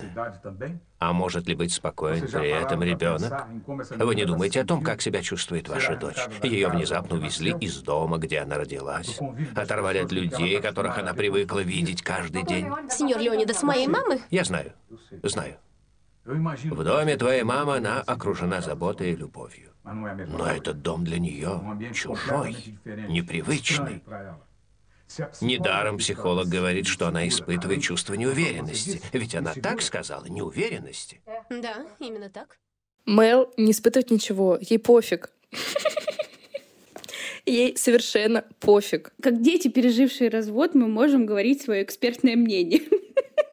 А 0.99 1.13
может 1.13 1.47
ли 1.47 1.55
быть 1.55 1.71
спокоен 1.71 2.27
при 2.27 2.49
этом 2.49 2.83
ребенок? 2.83 3.45
Вы 3.67 4.15
не 4.15 4.25
думаете 4.25 4.61
о 4.61 4.65
том, 4.65 4.83
как 4.83 5.01
себя 5.01 5.21
чувствует 5.21 5.69
ваша 5.69 5.95
дочь. 5.95 6.27
Ее 6.43 6.69
внезапно 6.69 7.15
увезли 7.17 7.55
из 7.59 7.81
дома, 7.81 8.17
где 8.17 8.39
она 8.39 8.57
родилась. 8.57 9.19
Оторвали 9.55 9.99
от 9.99 10.11
людей, 10.11 10.59
которых 10.61 10.97
она 10.97 11.13
привыкла 11.13 11.59
видеть 11.59 12.01
каждый 12.01 12.43
день. 12.43 12.67
Сеньор 12.89 13.19
Леонидас, 13.19 13.63
моей 13.63 13.87
мамы? 13.87 14.21
Я 14.29 14.43
знаю, 14.43 14.73
знаю. 15.23 15.55
В 16.25 16.83
доме 16.83 17.17
твоей 17.17 17.43
мамы 17.43 17.77
она 17.77 18.01
окружена 18.01 18.61
заботой 18.61 19.13
и 19.13 19.15
любовью. 19.15 19.69
Но 19.91 20.45
этот 20.45 20.81
дом 20.81 21.03
для 21.03 21.19
нее 21.19 21.61
чужой, 21.93 22.55
непривычный. 22.85 24.03
Недаром 25.41 25.97
психолог 25.97 26.47
говорит, 26.47 26.85
что 26.85 27.07
она 27.07 27.27
испытывает 27.27 27.81
чувство 27.81 28.13
неуверенности. 28.13 29.01
Ведь 29.11 29.35
она 29.35 29.53
так 29.53 29.81
сказала, 29.81 30.25
неуверенности. 30.25 31.21
Да, 31.49 31.85
именно 31.99 32.29
так. 32.29 32.59
Мэл 33.05 33.51
не 33.57 33.71
испытывает 33.71 34.11
ничего, 34.11 34.57
ей 34.61 34.77
пофиг. 34.77 35.31
Ей 37.45 37.75
совершенно 37.77 38.43
пофиг. 38.59 39.11
Как 39.21 39.41
дети, 39.41 39.69
пережившие 39.69 40.29
развод, 40.29 40.75
мы 40.75 40.87
можем 40.87 41.25
говорить 41.25 41.63
свое 41.63 41.81
экспертное 41.81 42.35
мнение. 42.35 42.81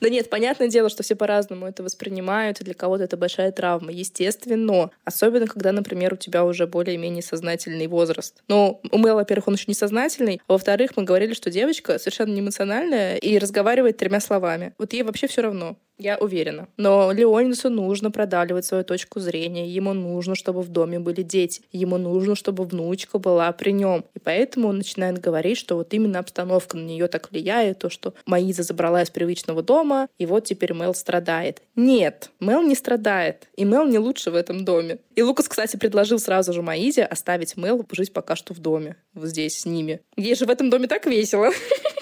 Да 0.00 0.08
нет, 0.08 0.30
понятное 0.30 0.68
дело, 0.68 0.88
что 0.88 1.02
все 1.02 1.14
по-разному 1.16 1.66
это 1.66 1.82
воспринимают, 1.82 2.60
и 2.60 2.64
для 2.64 2.74
кого-то 2.74 3.04
это 3.04 3.16
большая 3.16 3.52
травма, 3.52 3.92
естественно. 3.92 4.90
Особенно, 5.04 5.46
когда, 5.46 5.72
например, 5.72 6.14
у 6.14 6.16
тебя 6.16 6.44
уже 6.44 6.66
более-менее 6.66 7.22
сознательный 7.22 7.86
возраст. 7.86 8.42
Но 8.48 8.80
у 8.90 8.98
Мэл, 8.98 9.16
во-первых, 9.16 9.48
он 9.48 9.54
еще 9.54 9.64
не 9.68 9.74
сознательный, 9.74 10.40
а 10.46 10.52
во-вторых, 10.52 10.92
мы 10.96 11.04
говорили, 11.04 11.34
что 11.34 11.50
девочка 11.50 11.98
совершенно 11.98 12.32
не 12.32 12.40
эмоциональная 12.40 13.16
и 13.16 13.38
разговаривает 13.38 13.96
тремя 13.96 14.20
словами. 14.20 14.74
Вот 14.78 14.92
ей 14.92 15.02
вообще 15.02 15.26
все 15.26 15.42
равно. 15.42 15.76
Я 15.98 16.18
уверена. 16.18 16.68
Но 16.76 17.10
Леонидусу 17.10 17.70
нужно 17.70 18.10
продавливать 18.10 18.66
свою 18.66 18.84
точку 18.84 19.18
зрения. 19.20 19.66
Ему 19.66 19.94
нужно, 19.94 20.34
чтобы 20.34 20.60
в 20.62 20.68
доме 20.68 20.98
были 20.98 21.22
дети. 21.22 21.62
Ему 21.72 21.96
нужно, 21.96 22.34
чтобы 22.34 22.64
внучка 22.64 23.18
была 23.18 23.50
при 23.52 23.70
нем. 23.70 24.04
И 24.14 24.18
поэтому 24.18 24.68
он 24.68 24.78
начинает 24.78 25.18
говорить, 25.18 25.56
что 25.56 25.76
вот 25.76 25.94
именно 25.94 26.18
обстановка 26.18 26.76
на 26.76 26.84
нее 26.84 27.08
так 27.08 27.30
влияет, 27.30 27.78
то, 27.78 27.88
что 27.88 28.12
Маиза 28.26 28.62
забрала 28.62 29.02
из 29.02 29.10
привычного 29.10 29.62
дома, 29.62 30.08
и 30.18 30.26
вот 30.26 30.44
теперь 30.44 30.74
Мел 30.74 30.94
страдает. 30.94 31.62
Нет, 31.76 32.30
Мел 32.40 32.62
не 32.62 32.74
страдает. 32.74 33.48
И 33.56 33.64
Мел 33.64 33.86
не 33.86 33.98
лучше 33.98 34.30
в 34.30 34.34
этом 34.34 34.64
доме. 34.64 34.98
И 35.14 35.22
Лукас, 35.22 35.48
кстати, 35.48 35.76
предложил 35.76 36.18
сразу 36.18 36.52
же 36.52 36.60
Маизе 36.60 37.04
оставить 37.04 37.56
Мел 37.56 37.84
жить 37.92 38.12
пока 38.12 38.36
что 38.36 38.52
в 38.52 38.58
доме. 38.58 38.96
Вот 39.14 39.28
здесь 39.28 39.60
с 39.60 39.64
ними. 39.64 40.00
Ей 40.16 40.34
же 40.34 40.44
в 40.44 40.50
этом 40.50 40.68
доме 40.68 40.88
так 40.88 41.06
весело. 41.06 41.50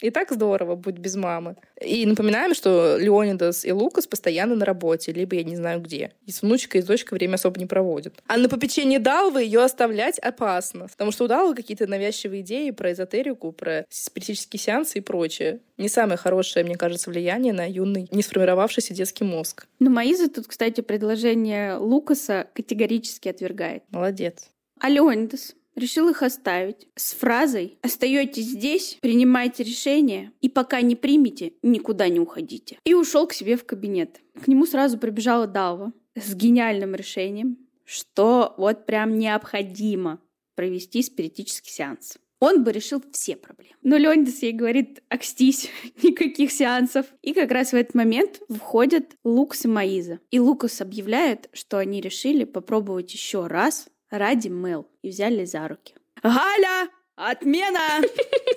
И 0.00 0.10
так 0.10 0.30
здорово 0.30 0.76
быть 0.76 0.98
без 0.98 1.16
мамы. 1.16 1.56
И 1.80 2.06
напоминаем, 2.06 2.54
что 2.54 2.96
Леонидас 2.98 3.64
и 3.64 3.72
Лукас 3.72 4.06
постоянно 4.06 4.54
на 4.54 4.64
работе, 4.64 5.12
либо 5.12 5.36
я 5.36 5.44
не 5.44 5.56
знаю 5.56 5.80
где. 5.80 6.12
И 6.26 6.32
с 6.32 6.42
внучкой 6.42 6.80
и 6.80 6.82
с 6.82 6.86
дочкой 6.86 7.18
время 7.18 7.34
особо 7.34 7.58
не 7.58 7.66
проводят. 7.66 8.14
А 8.26 8.36
на 8.36 8.48
попечение 8.48 8.98
Далвы 8.98 9.42
ее 9.42 9.62
оставлять 9.62 10.18
опасно. 10.18 10.88
Потому 10.88 11.12
что 11.12 11.24
у 11.24 11.28
Далвы 11.28 11.54
какие-то 11.54 11.86
навязчивые 11.86 12.42
идеи 12.42 12.70
про 12.70 12.92
эзотерику, 12.92 13.52
про 13.52 13.84
спиритические 13.88 14.60
сеансы 14.60 14.98
и 14.98 15.00
прочее. 15.02 15.60
Не 15.76 15.88
самое 15.88 16.16
хорошее, 16.16 16.64
мне 16.64 16.76
кажется, 16.76 17.10
влияние 17.10 17.52
на 17.52 17.68
юный, 17.68 18.08
не 18.10 18.22
сформировавшийся 18.22 18.94
детский 18.94 19.24
мозг. 19.24 19.66
Но 19.78 19.90
Маиза 19.90 20.28
тут, 20.28 20.46
кстати, 20.46 20.80
предложение 20.80 21.76
Лукаса 21.76 22.46
категорически 22.54 23.28
отвергает. 23.28 23.82
Молодец. 23.90 24.50
А 24.78 24.88
Леонидас? 24.88 25.54
Решил 25.74 26.08
их 26.08 26.22
оставить 26.22 26.88
с 26.96 27.14
фразой 27.14 27.78
«Остаетесь 27.82 28.46
здесь, 28.46 28.98
принимайте 29.00 29.62
решение, 29.62 30.32
и 30.40 30.48
пока 30.48 30.80
не 30.80 30.96
примете, 30.96 31.54
никуда 31.62 32.08
не 32.08 32.20
уходите». 32.20 32.78
И 32.84 32.94
ушел 32.94 33.26
к 33.26 33.32
себе 33.32 33.56
в 33.56 33.64
кабинет. 33.64 34.20
К 34.42 34.48
нему 34.48 34.66
сразу 34.66 34.98
прибежала 34.98 35.46
Далва 35.46 35.92
с 36.14 36.34
гениальным 36.34 36.94
решением, 36.94 37.58
что 37.84 38.54
вот 38.56 38.86
прям 38.86 39.18
необходимо 39.18 40.20
провести 40.54 41.02
спиритический 41.02 41.72
сеанс. 41.72 42.18
Он 42.40 42.64
бы 42.64 42.72
решил 42.72 43.02
все 43.12 43.36
проблемы. 43.36 43.76
Но 43.82 43.98
Леонидас 43.98 44.42
ей 44.42 44.52
говорит, 44.52 45.02
окстись, 45.08 45.68
никаких 46.02 46.50
сеансов. 46.50 47.06
И 47.22 47.34
как 47.34 47.50
раз 47.50 47.72
в 47.72 47.76
этот 47.76 47.94
момент 47.94 48.40
входят 48.48 49.14
Лукас 49.24 49.66
и 49.66 49.68
Маиза. 49.68 50.20
И 50.30 50.40
Лукас 50.40 50.80
объявляет, 50.80 51.50
что 51.52 51.78
они 51.78 52.00
решили 52.00 52.44
попробовать 52.44 53.12
еще 53.12 53.46
раз 53.46 53.88
ради 54.10 54.48
Мэл 54.48 54.86
и 55.02 55.08
взяли 55.08 55.44
за 55.44 55.68
руки. 55.68 55.94
«Галя! 56.22 56.90
Отмена!» 57.16 58.02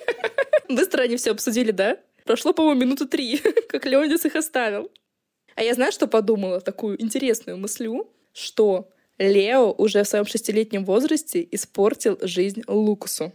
Быстро 0.68 1.02
они 1.02 1.16
все 1.16 1.30
обсудили, 1.30 1.70
да? 1.70 1.98
Прошло, 2.24 2.52
по-моему, 2.52 2.80
минуты 2.80 3.06
три, 3.06 3.38
как 3.68 3.86
Леонидас 3.86 4.24
их 4.24 4.34
оставил. 4.36 4.90
А 5.54 5.62
я 5.62 5.74
знаю, 5.74 5.92
что 5.92 6.06
подумала? 6.06 6.60
Такую 6.60 7.00
интересную 7.00 7.58
мыслю, 7.58 8.10
что 8.32 8.90
Лео 9.18 9.72
уже 9.72 10.02
в 10.02 10.08
своем 10.08 10.26
шестилетнем 10.26 10.84
возрасте 10.84 11.46
испортил 11.50 12.18
жизнь 12.22 12.62
Лукасу. 12.66 13.32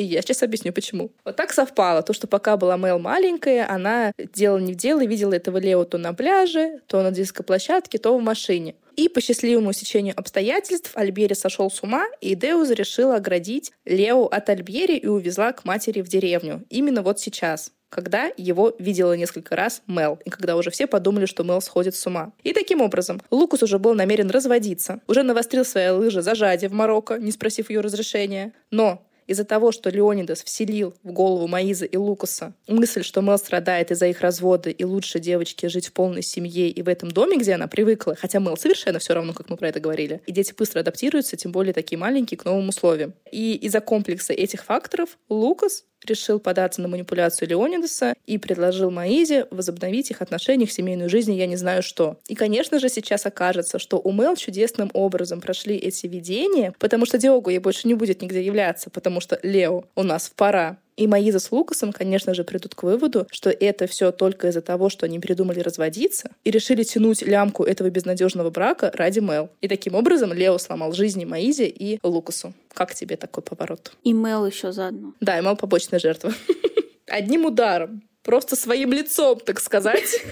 И 0.00 0.02
я 0.02 0.22
сейчас 0.22 0.42
объясню, 0.42 0.72
почему. 0.72 1.10
Вот 1.26 1.36
так 1.36 1.52
совпало. 1.52 2.02
То, 2.02 2.14
что 2.14 2.26
пока 2.26 2.56
была 2.56 2.78
Мэл 2.78 2.98
маленькая, 2.98 3.70
она 3.70 4.12
делала 4.32 4.56
не 4.56 4.72
в 4.72 4.76
дело 4.76 5.02
и 5.02 5.06
видела 5.06 5.34
этого 5.34 5.58
Лео 5.58 5.84
то 5.84 5.98
на 5.98 6.14
пляже, 6.14 6.80
то 6.86 7.02
на 7.02 7.10
дископлощадке, 7.10 7.98
то 7.98 8.16
в 8.16 8.22
машине. 8.22 8.76
И 8.96 9.10
по 9.10 9.20
счастливому 9.20 9.74
сечению 9.74 10.14
обстоятельств 10.16 10.92
Альбери 10.94 11.34
сошел 11.34 11.70
с 11.70 11.82
ума, 11.82 12.06
и 12.22 12.34
Деуза 12.34 12.72
решила 12.72 13.16
оградить 13.16 13.72
Лео 13.84 14.24
от 14.24 14.48
Альбери 14.48 14.96
и 14.96 15.06
увезла 15.06 15.52
к 15.52 15.66
матери 15.66 16.00
в 16.00 16.08
деревню. 16.08 16.64
Именно 16.70 17.02
вот 17.02 17.20
сейчас 17.20 17.70
когда 17.90 18.30
его 18.36 18.72
видела 18.78 19.14
несколько 19.14 19.56
раз 19.56 19.82
Мел, 19.88 20.20
и 20.24 20.30
когда 20.30 20.56
уже 20.56 20.70
все 20.70 20.86
подумали, 20.86 21.26
что 21.26 21.42
Мел 21.42 21.60
сходит 21.60 21.96
с 21.96 22.06
ума. 22.06 22.32
И 22.44 22.52
таким 22.52 22.80
образом, 22.80 23.20
Лукус 23.32 23.64
уже 23.64 23.80
был 23.80 23.94
намерен 23.94 24.30
разводиться, 24.30 25.00
уже 25.08 25.24
навострил 25.24 25.64
свои 25.64 25.88
лыжи 25.88 26.22
за 26.22 26.36
Жади 26.36 26.68
в 26.68 26.72
Марокко, 26.72 27.18
не 27.18 27.32
спросив 27.32 27.68
ее 27.68 27.80
разрешения. 27.80 28.52
Но 28.70 29.02
из-за 29.30 29.44
того, 29.44 29.70
что 29.70 29.90
Леонидас 29.90 30.42
вселил 30.42 30.92
в 31.04 31.12
голову 31.12 31.46
Маиза 31.46 31.84
и 31.84 31.96
Лукаса 31.96 32.52
мысль, 32.66 33.04
что 33.04 33.20
Мел 33.20 33.38
страдает 33.38 33.92
из-за 33.92 34.06
их 34.06 34.20
развода, 34.22 34.70
и 34.70 34.82
лучше 34.82 35.20
девочке 35.20 35.68
жить 35.68 35.86
в 35.86 35.92
полной 35.92 36.22
семье 36.22 36.68
и 36.68 36.82
в 36.82 36.88
этом 36.88 37.12
доме, 37.12 37.36
где 37.36 37.54
она 37.54 37.68
привыкла, 37.68 38.16
хотя 38.16 38.40
Мел 38.40 38.56
совершенно 38.56 38.98
все 38.98 39.14
равно, 39.14 39.32
как 39.32 39.48
мы 39.48 39.56
про 39.56 39.68
это 39.68 39.78
говорили. 39.78 40.20
И 40.26 40.32
дети 40.32 40.52
быстро 40.52 40.80
адаптируются, 40.80 41.36
тем 41.36 41.52
более 41.52 41.72
такие 41.72 41.96
маленькие, 41.96 42.38
к 42.38 42.44
новым 42.44 42.70
условиям. 42.70 43.14
И 43.30 43.54
из-за 43.54 43.80
комплекса 43.80 44.32
этих 44.32 44.64
факторов 44.64 45.16
Лукас 45.28 45.84
решил 46.04 46.40
податься 46.40 46.80
на 46.80 46.88
манипуляцию 46.88 47.48
Леонидаса 47.48 48.14
и 48.26 48.38
предложил 48.38 48.90
Маизе 48.90 49.46
возобновить 49.50 50.10
их 50.10 50.22
отношения, 50.22 50.64
их 50.64 50.72
семейную 50.72 51.10
жизнь, 51.10 51.32
я 51.34 51.46
не 51.46 51.56
знаю 51.56 51.82
что. 51.82 52.18
И, 52.28 52.34
конечно 52.34 52.78
же, 52.78 52.88
сейчас 52.88 53.26
окажется, 53.26 53.78
что 53.78 54.00
у 54.02 54.12
Мел 54.12 54.36
чудесным 54.36 54.90
образом 54.94 55.40
прошли 55.40 55.76
эти 55.76 56.06
видения, 56.06 56.74
потому 56.78 57.06
что 57.06 57.18
Диогу 57.18 57.50
ей 57.50 57.58
больше 57.58 57.88
не 57.88 57.94
будет 57.94 58.22
нигде 58.22 58.42
являться, 58.42 58.90
потому 58.90 59.20
что 59.20 59.38
Лео 59.42 59.84
у 59.94 60.02
нас 60.02 60.28
в 60.28 60.34
пора. 60.34 60.78
И 60.96 61.06
Маиза 61.06 61.38
с 61.38 61.50
Лукасом, 61.50 61.92
конечно 61.92 62.34
же, 62.34 62.44
придут 62.44 62.74
к 62.74 62.82
выводу, 62.82 63.26
что 63.30 63.50
это 63.50 63.86
все 63.86 64.12
только 64.12 64.48
из-за 64.48 64.60
того, 64.60 64.88
что 64.88 65.06
они 65.06 65.18
придумали 65.18 65.60
разводиться 65.60 66.30
и 66.44 66.50
решили 66.50 66.82
тянуть 66.82 67.22
лямку 67.22 67.64
этого 67.64 67.90
безнадежного 67.90 68.50
брака 68.50 68.90
ради 68.94 69.20
Мел. 69.20 69.50
И 69.60 69.68
таким 69.68 69.94
образом 69.94 70.32
Лео 70.32 70.58
сломал 70.58 70.92
жизни 70.92 71.24
Маизе 71.24 71.66
и 71.66 71.98
Лукасу. 72.02 72.52
Как 72.72 72.94
тебе 72.94 73.16
такой 73.16 73.42
поворот? 73.42 73.92
И 74.04 74.12
Мел 74.12 74.46
еще 74.46 74.72
заодно. 74.72 75.14
Да, 75.20 75.38
и 75.38 75.42
Мел 75.42 75.56
побочная 75.56 75.98
жертва. 75.98 76.34
Одним 77.06 77.46
ударом. 77.46 78.02
Просто 78.22 78.54
своим 78.54 78.92
лицом, 78.92 79.40
так 79.40 79.60
сказать. 79.60 80.22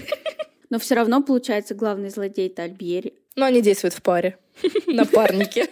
Но 0.69 0.77
все 0.77 0.95
равно, 0.95 1.23
получается, 1.23 1.73
главный 1.73 2.09
злодей 2.09 2.47
это 2.47 2.63
Альбьери. 2.63 3.13
Но 3.35 3.45
они 3.45 3.61
действуют 3.61 3.95
в 3.95 4.01
паре. 4.01 4.37
Напарники. 4.85 5.67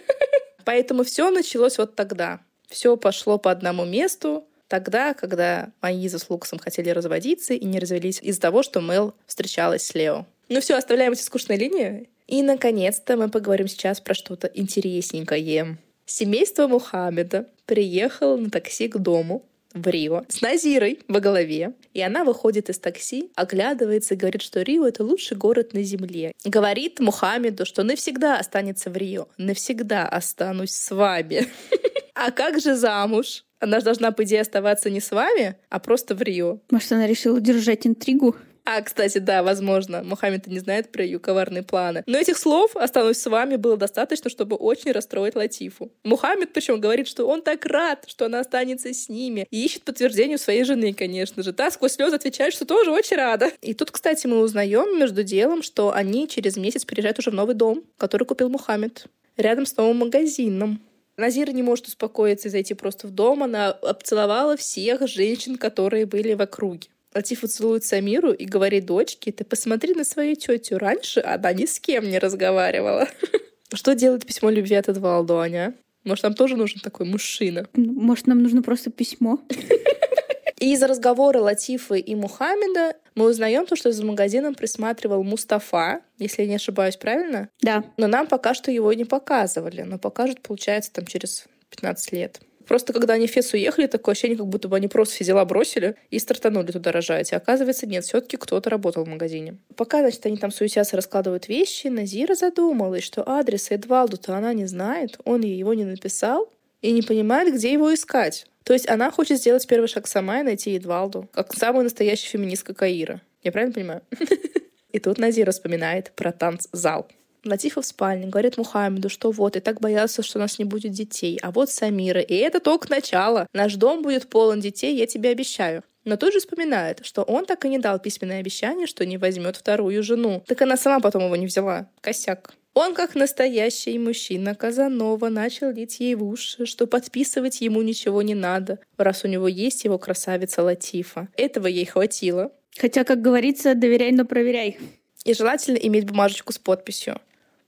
Поэтому 0.64 1.04
все 1.04 1.30
началось 1.30 1.78
вот 1.78 1.94
тогда. 1.94 2.40
Все 2.68 2.96
пошло 2.96 3.38
по 3.38 3.50
одному 3.50 3.84
месту, 3.84 4.47
тогда, 4.68 5.14
когда 5.14 5.72
Маиза 5.82 6.18
с 6.18 6.30
Лукасом 6.30 6.58
хотели 6.58 6.90
разводиться 6.90 7.54
и 7.54 7.64
не 7.64 7.78
развелись 7.78 8.20
из-за 8.22 8.40
того, 8.40 8.62
что 8.62 8.80
Мел 8.80 9.14
встречалась 9.26 9.82
с 9.82 9.94
Лео. 9.94 10.26
Ну 10.48 10.60
все, 10.60 10.76
оставляем 10.76 11.12
эти 11.12 11.22
скучные 11.22 11.58
линии. 11.58 12.08
И, 12.26 12.42
наконец-то, 12.42 13.16
мы 13.16 13.28
поговорим 13.28 13.68
сейчас 13.68 14.00
про 14.00 14.14
что-то 14.14 14.46
интересненькое. 14.48 15.78
Семейство 16.04 16.66
Мухаммеда 16.66 17.46
приехало 17.66 18.36
на 18.36 18.50
такси 18.50 18.88
к 18.88 18.98
дому 18.98 19.44
в 19.74 19.86
Рио 19.86 20.24
с 20.28 20.40
Назирой 20.40 21.00
во 21.08 21.20
голове. 21.20 21.72
И 21.94 22.00
она 22.00 22.24
выходит 22.24 22.70
из 22.70 22.78
такси, 22.78 23.30
оглядывается 23.34 24.14
и 24.14 24.16
говорит, 24.16 24.42
что 24.42 24.62
Рио— 24.62 24.86
это 24.88 25.04
лучший 25.04 25.36
город 25.36 25.74
на 25.74 25.82
Земле. 25.82 26.32
Говорит 26.44 27.00
Мухаммеду, 27.00 27.64
что 27.66 27.82
навсегда 27.82 28.38
останется 28.38 28.90
в 28.90 28.96
Рио. 28.96 29.28
Навсегда 29.36 30.08
останусь 30.08 30.72
с 30.72 30.90
вами. 30.90 31.46
А 32.18 32.32
как 32.32 32.60
же 32.60 32.74
замуж? 32.74 33.44
Она 33.60 33.78
же 33.78 33.84
должна, 33.84 34.10
по 34.10 34.24
идее, 34.24 34.40
оставаться 34.40 34.90
не 34.90 35.00
с 35.00 35.12
вами, 35.12 35.56
а 35.68 35.78
просто 35.78 36.16
в 36.16 36.22
Рио. 36.22 36.58
Может, 36.68 36.90
она 36.90 37.06
решила 37.06 37.40
держать 37.40 37.86
интригу? 37.86 38.34
А, 38.64 38.82
кстати, 38.82 39.18
да, 39.18 39.44
возможно, 39.44 40.02
Мухаммед 40.02 40.48
не 40.48 40.58
знает 40.58 40.90
про 40.90 41.04
ее 41.04 41.20
коварные 41.20 41.62
планы. 41.62 42.02
Но 42.06 42.18
этих 42.18 42.36
слов 42.36 42.74
«останусь 42.74 43.18
с 43.18 43.26
вами» 43.30 43.54
было 43.54 43.76
достаточно, 43.76 44.30
чтобы 44.30 44.56
очень 44.56 44.90
расстроить 44.90 45.36
Латифу. 45.36 45.92
Мухаммед 46.02 46.52
причем 46.52 46.80
говорит, 46.80 47.06
что 47.06 47.24
он 47.24 47.40
так 47.40 47.64
рад, 47.64 48.04
что 48.08 48.26
она 48.26 48.40
останется 48.40 48.92
с 48.92 49.08
ними, 49.08 49.46
и 49.52 49.64
ищет 49.64 49.84
подтверждение 49.84 50.34
у 50.34 50.40
своей 50.40 50.64
жены, 50.64 50.92
конечно 50.94 51.44
же. 51.44 51.52
Та 51.52 51.70
сквозь 51.70 51.92
слезы 51.92 52.16
отвечает, 52.16 52.52
что 52.52 52.66
тоже 52.66 52.90
очень 52.90 53.16
рада. 53.16 53.52
И 53.62 53.74
тут, 53.74 53.92
кстати, 53.92 54.26
мы 54.26 54.40
узнаем 54.40 54.98
между 54.98 55.22
делом, 55.22 55.62
что 55.62 55.94
они 55.94 56.26
через 56.26 56.56
месяц 56.56 56.84
приезжают 56.84 57.20
уже 57.20 57.30
в 57.30 57.34
новый 57.34 57.54
дом, 57.54 57.84
который 57.96 58.24
купил 58.24 58.48
Мухаммед, 58.48 59.06
рядом 59.36 59.66
с 59.66 59.76
новым 59.76 59.98
магазином. 59.98 60.82
Назира 61.18 61.50
не 61.50 61.64
может 61.64 61.88
успокоиться 61.88 62.46
и 62.46 62.50
зайти 62.50 62.74
просто 62.74 63.08
в 63.08 63.10
дом. 63.10 63.42
Она 63.42 63.70
обцеловала 63.70 64.56
всех 64.56 65.06
женщин, 65.08 65.56
которые 65.56 66.06
были 66.06 66.34
в 66.34 66.40
округе. 66.40 66.88
Латифа 67.12 67.48
целует 67.48 67.84
Самиру 67.84 68.32
и 68.32 68.44
говорит 68.44 68.86
дочке, 68.86 69.32
ты 69.32 69.44
посмотри 69.44 69.94
на 69.94 70.04
свою 70.04 70.36
тетю. 70.36 70.78
Раньше 70.78 71.20
она 71.20 71.52
ни 71.52 71.66
с 71.66 71.80
кем 71.80 72.08
не 72.08 72.20
разговаривала. 72.20 73.08
Что 73.74 73.94
делает 73.94 74.24
письмо 74.26 74.50
любви 74.50 74.76
от 74.76 74.88
Эдвалду, 74.88 75.38
Аня? 75.38 75.74
Может, 76.04 76.22
нам 76.22 76.34
тоже 76.34 76.56
нужен 76.56 76.80
такой 76.80 77.06
мужчина? 77.06 77.66
Может, 77.74 78.28
нам 78.28 78.40
нужно 78.40 78.62
просто 78.62 78.90
письмо? 78.90 79.40
И 80.60 80.72
из 80.72 80.82
разговора 80.82 81.40
Латифы 81.40 82.00
и 82.00 82.14
Мухаммеда 82.16 82.96
мы 83.18 83.28
узнаем 83.28 83.66
то, 83.66 83.74
что 83.74 83.90
за 83.90 84.04
магазином 84.04 84.54
присматривал 84.54 85.24
Мустафа, 85.24 86.02
если 86.18 86.42
я 86.42 86.48
не 86.48 86.54
ошибаюсь, 86.54 86.96
правильно? 86.96 87.48
Да. 87.60 87.82
Но 87.96 88.06
нам 88.06 88.28
пока 88.28 88.54
что 88.54 88.70
его 88.70 88.92
не 88.92 89.04
показывали, 89.04 89.82
но 89.82 89.98
покажут, 89.98 90.40
получается, 90.40 90.92
там 90.92 91.04
через 91.04 91.46
15 91.70 92.12
лет. 92.12 92.40
Просто 92.68 92.92
когда 92.92 93.14
они 93.14 93.26
в 93.26 93.30
Фес 93.30 93.52
уехали, 93.54 93.86
такое 93.86 94.12
ощущение, 94.12 94.36
как 94.36 94.46
будто 94.46 94.68
бы 94.68 94.76
они 94.76 94.86
просто 94.86 95.16
все 95.16 95.24
дела 95.24 95.44
бросили 95.46 95.96
и 96.10 96.18
стартанули 96.20 96.70
туда 96.70 96.92
рожать. 96.92 97.32
А 97.32 97.38
оказывается, 97.38 97.86
нет, 97.86 98.04
все 98.04 98.20
таки 98.20 98.36
кто-то 98.36 98.70
работал 98.70 99.04
в 99.04 99.08
магазине. 99.08 99.56
Пока, 99.74 99.98
значит, 100.00 100.24
они 100.26 100.36
там 100.36 100.52
суетятся, 100.52 100.94
раскладывают 100.94 101.48
вещи, 101.48 101.88
Назира 101.88 102.36
задумалась, 102.36 103.02
что 103.02 103.28
адрес 103.28 103.72
Эдвалду-то 103.72 104.36
она 104.36 104.52
не 104.52 104.66
знает, 104.66 105.18
он 105.24 105.40
ей 105.40 105.56
его 105.56 105.74
не 105.74 105.84
написал 105.84 106.52
и 106.82 106.92
не 106.92 107.02
понимает, 107.02 107.54
где 107.54 107.72
его 107.72 107.92
искать. 107.92 108.46
То 108.64 108.72
есть 108.72 108.88
она 108.88 109.10
хочет 109.10 109.38
сделать 109.38 109.66
первый 109.66 109.86
шаг 109.86 110.06
сама 110.06 110.40
и 110.40 110.42
найти 110.42 110.76
Эдвалду, 110.76 111.28
как 111.32 111.54
самая 111.54 111.84
настоящая 111.84 112.28
феминистка 112.28 112.74
Каира. 112.74 113.22
Я 113.42 113.52
правильно 113.52 113.74
понимаю? 113.74 114.02
И 114.92 114.98
тут 114.98 115.18
Назира 115.18 115.52
вспоминает 115.52 116.12
про 116.16 116.32
танцзал. 116.32 117.08
Латифа 117.44 117.82
в 117.82 117.86
спальне, 117.86 118.26
говорит 118.26 118.56
Мухаммеду, 118.56 119.08
что 119.08 119.30
вот, 119.30 119.56
и 119.56 119.60
так 119.60 119.80
боялся, 119.80 120.22
что 120.22 120.38
у 120.38 120.42
нас 120.42 120.58
не 120.58 120.64
будет 120.64 120.92
детей. 120.92 121.38
А 121.42 121.50
вот 121.50 121.70
Самира. 121.70 122.20
И 122.20 122.34
это 122.34 122.58
только 122.58 122.90
начало. 122.90 123.46
Наш 123.52 123.76
дом 123.76 124.02
будет 124.02 124.28
полон 124.28 124.60
детей, 124.60 124.96
я 124.96 125.06
тебе 125.06 125.30
обещаю. 125.30 125.84
Но 126.04 126.16
тут 126.16 126.32
же 126.32 126.40
вспоминает, 126.40 127.04
что 127.04 127.22
он 127.22 127.44
так 127.44 127.64
и 127.64 127.68
не 127.68 127.78
дал 127.78 127.98
письменное 127.98 128.40
обещание, 128.40 128.86
что 128.86 129.04
не 129.06 129.18
возьмет 129.18 129.56
вторую 129.56 130.02
жену. 130.02 130.42
Так 130.46 130.62
она 130.62 130.76
сама 130.76 131.00
потом 131.00 131.24
его 131.24 131.36
не 131.36 131.46
взяла. 131.46 131.88
Косяк. 132.00 132.54
Он, 132.80 132.94
как 132.94 133.16
настоящий 133.16 133.98
мужчина 133.98 134.54
Казанова, 134.54 135.30
начал 135.30 135.72
лить 135.72 135.98
ей 135.98 136.14
в 136.14 136.22
уши, 136.22 136.64
что 136.64 136.86
подписывать 136.86 137.60
ему 137.60 137.82
ничего 137.82 138.22
не 138.22 138.36
надо, 138.36 138.78
раз 138.96 139.24
у 139.24 139.26
него 139.26 139.48
есть 139.48 139.82
его 139.82 139.98
красавица 139.98 140.62
Латифа. 140.62 141.26
Этого 141.36 141.66
ей 141.66 141.86
хватило. 141.86 142.52
Хотя, 142.78 143.02
как 143.02 143.20
говорится, 143.20 143.74
доверяй, 143.74 144.12
но 144.12 144.24
проверяй. 144.24 144.78
И 145.24 145.34
желательно 145.34 145.76
иметь 145.76 146.06
бумажечку 146.06 146.52
с 146.52 146.58
подписью. 146.58 147.20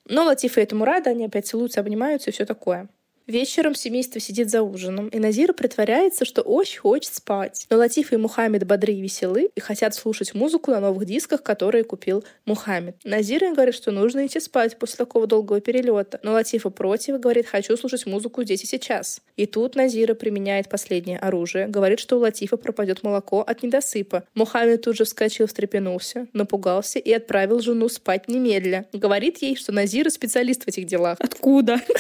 Но 0.04 0.26
Латифа 0.26 0.60
этому 0.60 0.84
рада, 0.84 1.10
они 1.10 1.24
опять 1.24 1.48
целуются, 1.48 1.80
обнимаются 1.80 2.30
и 2.30 2.32
все 2.32 2.46
такое. 2.46 2.88
Вечером 3.30 3.76
семейство 3.76 4.20
сидит 4.20 4.50
за 4.50 4.62
ужином, 4.62 5.06
и 5.06 5.20
Назира 5.20 5.52
притворяется, 5.52 6.24
что 6.24 6.42
очень 6.42 6.80
хочет 6.80 7.14
спать. 7.14 7.64
Но 7.70 7.76
Латиф 7.76 8.12
и 8.12 8.16
Мухаммед 8.16 8.66
бодры 8.66 8.92
и 8.92 9.00
веселы 9.00 9.50
и 9.54 9.60
хотят 9.60 9.94
слушать 9.94 10.34
музыку 10.34 10.72
на 10.72 10.80
новых 10.80 11.04
дисках, 11.04 11.44
которые 11.44 11.84
купил 11.84 12.24
Мухаммед. 12.44 12.96
Назира 13.04 13.54
говорит, 13.54 13.76
что 13.76 13.92
нужно 13.92 14.26
идти 14.26 14.40
спать 14.40 14.76
после 14.80 14.96
такого 14.96 15.28
долгого 15.28 15.60
перелета. 15.60 16.18
Но 16.24 16.32
Латифа 16.32 16.70
против 16.70 17.14
и 17.14 17.18
говорит, 17.18 17.46
хочу 17.46 17.76
слушать 17.76 18.04
музыку 18.04 18.42
здесь 18.42 18.64
и 18.64 18.66
сейчас. 18.66 19.22
И 19.36 19.46
тут 19.46 19.76
Назира 19.76 20.14
применяет 20.14 20.68
последнее 20.68 21.20
оружие, 21.20 21.68
говорит, 21.68 22.00
что 22.00 22.16
у 22.16 22.18
Латифа 22.18 22.56
пропадет 22.56 23.04
молоко 23.04 23.42
от 23.42 23.62
недосыпа. 23.62 24.24
Мухаммед 24.34 24.82
тут 24.82 24.96
же 24.96 25.04
вскочил, 25.04 25.46
встрепенулся, 25.46 26.26
напугался 26.32 26.98
и 26.98 27.12
отправил 27.12 27.60
жену 27.60 27.88
спать 27.90 28.26
немедля. 28.26 28.88
Говорит 28.92 29.38
ей, 29.38 29.54
что 29.54 29.70
Назира 29.70 30.10
специалист 30.10 30.64
в 30.64 30.68
этих 30.68 30.86
делах. 30.86 31.16
Откуда? 31.20 31.80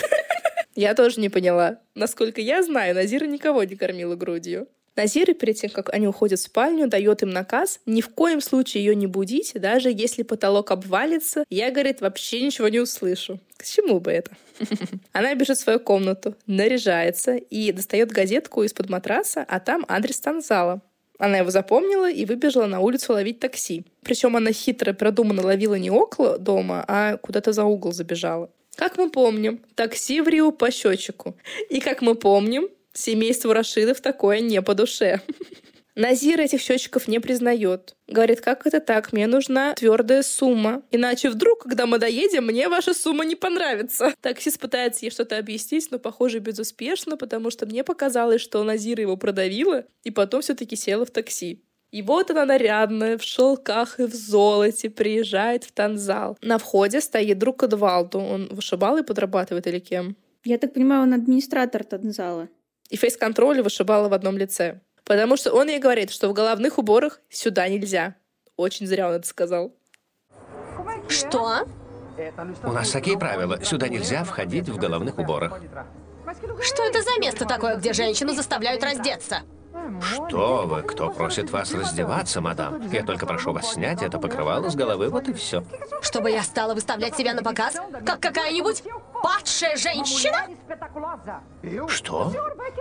Я 0.74 0.94
тоже 0.94 1.20
не 1.20 1.28
поняла. 1.28 1.78
Насколько 1.94 2.40
я 2.40 2.62
знаю, 2.62 2.94
Назира 2.94 3.26
никого 3.26 3.64
не 3.64 3.76
кормила 3.76 4.14
грудью. 4.14 4.68
Назира, 4.96 5.32
перед 5.34 5.56
тем, 5.56 5.70
как 5.70 5.92
они 5.94 6.06
уходят 6.06 6.38
в 6.38 6.42
спальню, 6.42 6.88
дает 6.88 7.22
им 7.22 7.30
наказ 7.30 7.80
ни 7.86 8.00
в 8.00 8.08
коем 8.08 8.40
случае 8.40 8.84
ее 8.84 8.94
не 8.94 9.06
будить, 9.06 9.52
даже 9.54 9.90
если 9.90 10.22
потолок 10.22 10.70
обвалится, 10.70 11.44
я, 11.48 11.70
говорит, 11.70 12.00
вообще 12.00 12.42
ничего 12.42 12.68
не 12.68 12.80
услышу. 12.80 13.40
К 13.56 13.64
чему 13.64 14.00
бы 14.00 14.10
это? 14.10 14.32
Она 15.12 15.34
бежит 15.34 15.58
в 15.58 15.60
свою 15.60 15.80
комнату, 15.80 16.34
наряжается 16.46 17.36
и 17.36 17.72
достает 17.72 18.10
газетку 18.10 18.62
из-под 18.64 18.90
матраса, 18.90 19.44
а 19.48 19.60
там 19.60 19.86
адрес 19.88 20.20
танзала. 20.20 20.82
Она 21.18 21.38
его 21.38 21.50
запомнила 21.50 22.10
и 22.10 22.24
выбежала 22.24 22.66
на 22.66 22.80
улицу 22.80 23.12
ловить 23.12 23.40
такси. 23.40 23.84
Причем 24.02 24.36
она 24.36 24.52
хитро 24.52 24.94
продуманно 24.94 25.42
ловила 25.42 25.74
не 25.74 25.90
около 25.90 26.38
дома, 26.38 26.84
а 26.88 27.18
куда-то 27.18 27.52
за 27.52 27.64
угол 27.64 27.92
забежала. 27.92 28.50
Как 28.76 28.96
мы 28.98 29.10
помним, 29.10 29.62
такси 29.74 30.20
в 30.20 30.28
Рио 30.28 30.52
по 30.52 30.70
счетчику. 30.70 31.36
И 31.68 31.80
как 31.80 32.02
мы 32.02 32.14
помним, 32.14 32.68
семейству 32.92 33.52
Рашидов 33.52 34.00
такое 34.00 34.40
не 34.40 34.62
по 34.62 34.74
душе. 34.74 35.20
Назир 35.96 36.40
этих 36.40 36.62
счетчиков 36.62 37.08
не 37.08 37.18
признает. 37.18 37.94
Говорит, 38.06 38.40
как 38.40 38.66
это 38.66 38.80
так? 38.80 39.12
Мне 39.12 39.26
нужна 39.26 39.74
твердая 39.74 40.22
сумма. 40.22 40.82
Иначе 40.90 41.28
вдруг, 41.30 41.64
когда 41.64 41.86
мы 41.86 41.98
доедем, 41.98 42.46
мне 42.46 42.68
ваша 42.68 42.94
сумма 42.94 43.24
не 43.24 43.34
понравится. 43.34 44.14
Таксист 44.20 44.60
пытается 44.60 45.04
ей 45.04 45.10
что-то 45.10 45.36
объяснить, 45.36 45.90
но, 45.90 45.98
похоже, 45.98 46.38
безуспешно, 46.38 47.16
потому 47.16 47.50
что 47.50 47.66
мне 47.66 47.84
показалось, 47.84 48.40
что 48.40 48.62
Назира 48.62 49.02
его 49.02 49.16
продавила, 49.16 49.84
и 50.04 50.10
потом 50.10 50.42
все-таки 50.42 50.76
села 50.76 51.04
в 51.04 51.10
такси. 51.10 51.60
И 51.90 52.02
вот 52.02 52.30
она 52.30 52.44
нарядная, 52.44 53.18
в 53.18 53.22
шелках 53.22 53.98
и 53.98 54.04
в 54.04 54.14
золоте, 54.14 54.90
приезжает 54.90 55.64
в 55.64 55.72
танзал. 55.72 56.38
На 56.40 56.58
входе 56.58 57.00
стоит 57.00 57.38
друг 57.38 57.64
Эдвалду. 57.64 58.20
Он 58.20 58.48
вышибал 58.50 58.96
и 58.98 59.02
подрабатывает 59.02 59.66
или 59.66 59.80
кем? 59.80 60.16
Я 60.44 60.58
так 60.58 60.72
понимаю, 60.72 61.02
он 61.02 61.14
администратор 61.14 61.82
танзала. 61.84 62.48
И 62.90 62.96
фейс-контроль 62.96 63.60
вышибала 63.62 64.08
в 64.08 64.12
одном 64.12 64.38
лице. 64.38 64.80
Потому 65.04 65.36
что 65.36 65.52
он 65.52 65.68
ей 65.68 65.80
говорит, 65.80 66.10
что 66.10 66.28
в 66.28 66.32
головных 66.32 66.78
уборах 66.78 67.20
сюда 67.28 67.68
нельзя. 67.68 68.14
Очень 68.56 68.86
зря 68.86 69.08
он 69.08 69.14
это 69.14 69.26
сказал. 69.26 69.74
Что? 71.08 71.66
У 72.64 72.72
нас 72.72 72.90
такие 72.90 73.18
правила. 73.18 73.62
Сюда 73.64 73.88
нельзя 73.88 74.22
входить 74.22 74.68
в 74.68 74.76
головных 74.76 75.18
уборах. 75.18 75.60
Что 76.62 76.84
это 76.84 77.02
за 77.02 77.18
место 77.20 77.46
такое, 77.46 77.76
где 77.76 77.92
женщину 77.92 78.32
заставляют 78.32 78.84
раздеться? 78.84 79.42
Что 80.00 80.66
вы? 80.66 80.82
Кто 80.82 81.10
просит 81.10 81.50
вас 81.50 81.72
раздеваться, 81.72 82.40
мадам? 82.40 82.88
Я 82.90 83.04
только 83.04 83.26
прошу 83.26 83.52
вас 83.52 83.72
снять 83.72 84.02
это 84.02 84.18
покрывало 84.18 84.68
с 84.68 84.74
головы, 84.74 85.08
вот 85.08 85.28
и 85.28 85.32
все. 85.32 85.64
Чтобы 86.00 86.30
я 86.30 86.42
стала 86.42 86.74
выставлять 86.74 87.16
себя 87.16 87.34
на 87.34 87.42
показ, 87.42 87.76
как 88.04 88.20
какая-нибудь 88.20 88.82
падшая 89.22 89.76
женщина? 89.76 90.46
Что? 91.88 92.32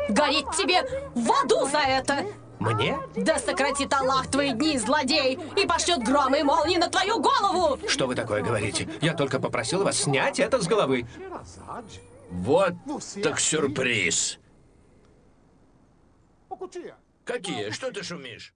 Гореть 0.10 0.50
тебе 0.58 1.10
в 1.16 1.32
аду 1.32 1.68
за 1.68 1.80
это! 1.80 2.26
Мне? 2.60 3.00
Да 3.16 3.40
сократит 3.40 3.94
Аллах 3.94 4.28
твои 4.28 4.52
дни, 4.52 4.78
злодей, 4.78 5.40
и 5.56 5.66
пошлет 5.66 6.04
громы 6.04 6.40
и 6.40 6.44
молнии 6.44 6.78
на 6.78 6.90
твою 6.90 7.22
голову! 7.22 7.80
Что 7.88 8.06
вы 8.06 8.16
такое 8.16 8.42
говорите? 8.42 8.90
Я 9.02 9.14
только 9.14 9.40
попросил 9.40 9.84
вас 9.84 9.98
снять 9.98 10.40
это 10.40 10.62
с 10.62 10.68
головы. 10.68 11.08
Вот 12.30 12.74
так 13.24 13.40
сюрприз. 13.40 14.39
Какие? 17.26 17.70
Что 17.72 17.92
ты 17.92 18.04
шумишь? 18.04 18.54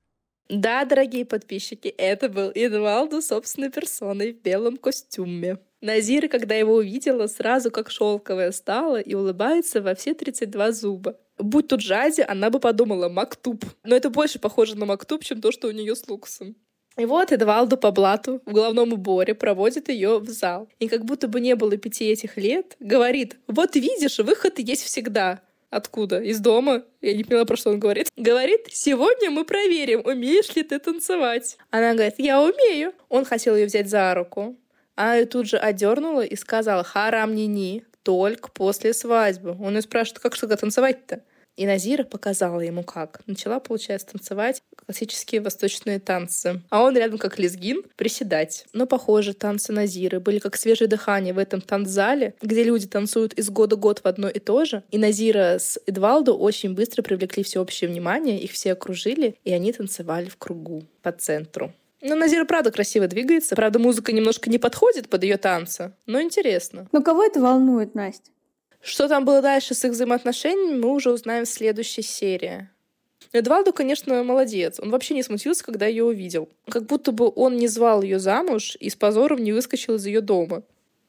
Да, 0.49 0.83
дорогие 0.85 1.25
подписчики, 1.25 1.87
это 1.87 2.27
был 2.27 2.51
Эдвалду 2.53 3.21
собственной 3.21 3.71
персоной 3.71 4.33
в 4.33 4.41
белом 4.41 4.77
костюме. 4.77 5.59
Назира, 5.81 6.27
когда 6.27 6.55
его 6.55 6.75
увидела, 6.75 7.27
сразу 7.27 7.71
как 7.71 7.89
шелковая 7.89 8.51
стала 8.51 8.99
и 8.99 9.13
улыбается 9.13 9.81
во 9.81 9.95
все 9.95 10.13
32 10.13 10.71
зуба. 10.71 11.17
Будь 11.37 11.67
тут 11.67 11.81
Жади, 11.81 12.21
она 12.21 12.49
бы 12.49 12.59
подумала 12.59 13.09
«Мактуб». 13.09 13.65
Но 13.83 13.95
это 13.95 14.09
больше 14.09 14.39
похоже 14.39 14.77
на 14.77 14.85
Мактуб, 14.85 15.23
чем 15.23 15.41
то, 15.41 15.51
что 15.51 15.67
у 15.67 15.71
нее 15.71 15.95
с 15.95 16.07
Луксом. 16.07 16.55
И 16.95 17.05
вот 17.05 17.31
Эдвалду 17.31 17.75
по 17.75 17.91
блату 17.91 18.41
в 18.45 18.53
головном 18.53 18.93
уборе 18.93 19.33
проводит 19.33 19.89
ее 19.89 20.19
в 20.19 20.29
зал. 20.29 20.69
И 20.79 20.87
как 20.87 21.05
будто 21.05 21.27
бы 21.27 21.41
не 21.41 21.55
было 21.55 21.75
пяти 21.77 22.05
этих 22.05 22.37
лет, 22.37 22.75
говорит 22.79 23.37
«Вот 23.47 23.75
видишь, 23.75 24.19
выход 24.19 24.59
есть 24.59 24.83
всегда». 24.83 25.41
Откуда? 25.73 26.21
Из 26.21 26.39
дома? 26.39 26.83
Я 27.01 27.15
не 27.15 27.23
поняла, 27.23 27.45
про 27.45 27.57
что 27.57 27.71
он 27.71 27.79
говорит. 27.79 28.07
Говорит, 28.15 28.67
сегодня 28.69 29.31
мы 29.31 29.43
проверим, 29.43 30.01
умеешь 30.05 30.55
ли 30.55 30.61
ты 30.61 30.77
танцевать. 30.77 31.57
Она 31.71 31.93
говорит, 31.93 32.13
я 32.19 32.39
умею. 32.41 32.93
Он 33.09 33.25
хотел 33.25 33.55
ее 33.55 33.65
взять 33.65 33.89
за 33.89 34.13
руку. 34.13 34.55
Она 34.93 35.15
ее 35.15 35.25
тут 35.25 35.47
же 35.47 35.57
одернула 35.57 36.21
и 36.21 36.35
сказала, 36.35 36.83
харам 36.83 37.33
ни-ни, 37.33 37.83
только 38.03 38.51
после 38.51 38.93
свадьбы. 38.93 39.57
Он 39.59 39.73
ее 39.75 39.81
спрашивает, 39.81 40.19
как 40.19 40.35
что 40.35 40.47
танцевать-то? 40.55 41.21
И 41.55 41.65
Назира 41.65 42.03
показала 42.03 42.59
ему 42.59 42.83
как. 42.83 43.21
Начала, 43.25 43.59
получается, 43.59 44.09
танцевать 44.09 44.61
классические 44.85 45.41
восточные 45.41 45.99
танцы. 45.99 46.61
А 46.69 46.83
он 46.83 46.97
рядом, 46.97 47.17
как 47.17 47.39
лезгин, 47.39 47.83
приседать. 47.95 48.65
Но, 48.73 48.85
похоже, 48.85 49.33
танцы 49.33 49.71
Назиры 49.73 50.19
были 50.19 50.39
как 50.39 50.55
свежее 50.55 50.87
дыхание 50.87 51.33
в 51.33 51.37
этом 51.37 51.61
танцзале, 51.61 52.35
где 52.41 52.63
люди 52.63 52.87
танцуют 52.87 53.33
из 53.33 53.49
года 53.49 53.75
в 53.75 53.79
год 53.79 53.99
в 53.99 54.05
одно 54.05 54.29
и 54.29 54.39
то 54.39 54.65
же. 54.65 54.83
И 54.91 54.97
Назира 54.97 55.57
с 55.59 55.79
Эдвалдо 55.85 56.33
очень 56.33 56.73
быстро 56.73 57.01
привлекли 57.01 57.43
всеобщее 57.43 57.89
внимание, 57.89 58.39
их 58.39 58.51
все 58.51 58.73
окружили, 58.73 59.35
и 59.43 59.51
они 59.51 59.73
танцевали 59.73 60.29
в 60.29 60.37
кругу 60.37 60.83
по 61.01 61.11
центру. 61.11 61.73
Ну, 62.01 62.15
Назира, 62.15 62.43
правда, 62.43 62.69
красиво 62.69 63.07
двигается. 63.07 63.55
Правда, 63.55 63.79
музыка 63.79 64.11
немножко 64.11 64.49
не 64.49 64.57
подходит 64.57 65.07
под 65.09 65.23
ее 65.23 65.37
танцы, 65.37 65.93
но 66.05 66.21
интересно. 66.21 66.87
Но 66.91 67.01
кого 67.01 67.23
это 67.23 67.39
волнует, 67.39 67.95
Настя? 67.95 68.29
Что 68.81 69.07
там 69.07 69.23
было 69.23 69.41
дальше 69.41 69.73
с 69.73 69.85
их 69.85 69.93
взаимоотношениями, 69.93 70.81
мы 70.81 70.91
уже 70.91 71.11
узнаем 71.11 71.45
в 71.45 71.49
следующей 71.49 72.01
серии. 72.01 72.69
Эдвалду, 73.31 73.73
конечно, 73.73 74.23
молодец. 74.23 74.79
Он 74.79 74.89
вообще 74.89 75.13
не 75.13 75.23
смутился, 75.23 75.63
когда 75.63 75.85
ее 75.85 76.03
увидел. 76.03 76.49
Как 76.69 76.85
будто 76.85 77.11
бы 77.11 77.31
он 77.35 77.57
не 77.57 77.67
звал 77.67 78.01
ее 78.01 78.19
замуж 78.19 78.77
и 78.79 78.89
с 78.89 78.95
позором 78.95 79.39
не 79.43 79.51
выскочил 79.51 79.95
из 79.95 80.05
ее 80.05 80.21
дома. 80.21 80.63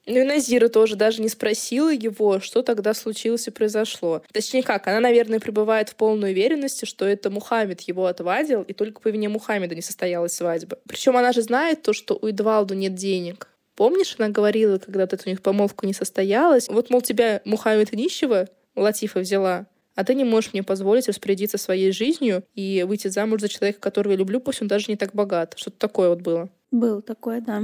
Ну 0.06 0.20
и 0.20 0.24
Назира 0.24 0.68
тоже 0.68 0.96
даже 0.96 1.22
не 1.22 1.28
спросила 1.28 1.90
его, 1.90 2.38
что 2.38 2.62
тогда 2.62 2.92
случилось 2.92 3.48
и 3.48 3.50
произошло. 3.50 4.22
Точнее 4.32 4.62
как, 4.62 4.86
она, 4.86 5.00
наверное, 5.00 5.40
пребывает 5.40 5.88
в 5.88 5.94
полной 5.94 6.32
уверенности, 6.32 6.84
что 6.84 7.06
это 7.06 7.30
Мухаммед 7.30 7.80
его 7.82 8.06
отвадил, 8.06 8.62
и 8.62 8.74
только 8.74 9.00
по 9.00 9.08
вине 9.08 9.30
Мухаммеда 9.30 9.74
не 9.74 9.80
состоялась 9.80 10.34
свадьба. 10.34 10.78
Причем 10.86 11.16
она 11.16 11.32
же 11.32 11.40
знает 11.40 11.82
то, 11.82 11.94
что 11.94 12.18
у 12.20 12.26
Эдвалду 12.26 12.74
нет 12.74 12.94
денег. 12.94 13.48
Помнишь, 13.76 14.14
она 14.18 14.28
говорила, 14.28 14.78
когда 14.78 15.06
вот 15.10 15.20
у 15.24 15.28
них 15.28 15.40
помолвка 15.40 15.86
не 15.86 15.94
состоялась, 15.94 16.68
вот, 16.68 16.90
мол, 16.90 17.00
тебя 17.00 17.40
Мухаммед 17.44 17.92
нищего 17.92 18.48
Латифа 18.76 19.20
взяла, 19.20 19.66
а 19.94 20.04
ты 20.04 20.14
не 20.14 20.24
можешь 20.24 20.52
мне 20.52 20.62
позволить 20.62 21.08
распорядиться 21.08 21.58
своей 21.58 21.92
жизнью 21.92 22.44
и 22.54 22.84
выйти 22.86 23.08
замуж 23.08 23.40
за 23.40 23.48
человека, 23.48 23.80
которого 23.80 24.12
я 24.12 24.18
люблю, 24.18 24.40
пусть 24.40 24.62
он 24.62 24.68
даже 24.68 24.86
не 24.88 24.96
так 24.96 25.14
богат. 25.14 25.54
Что-то 25.56 25.78
такое 25.78 26.08
вот 26.08 26.20
было. 26.20 26.48
Было 26.70 27.02
такое, 27.02 27.40
да. 27.40 27.62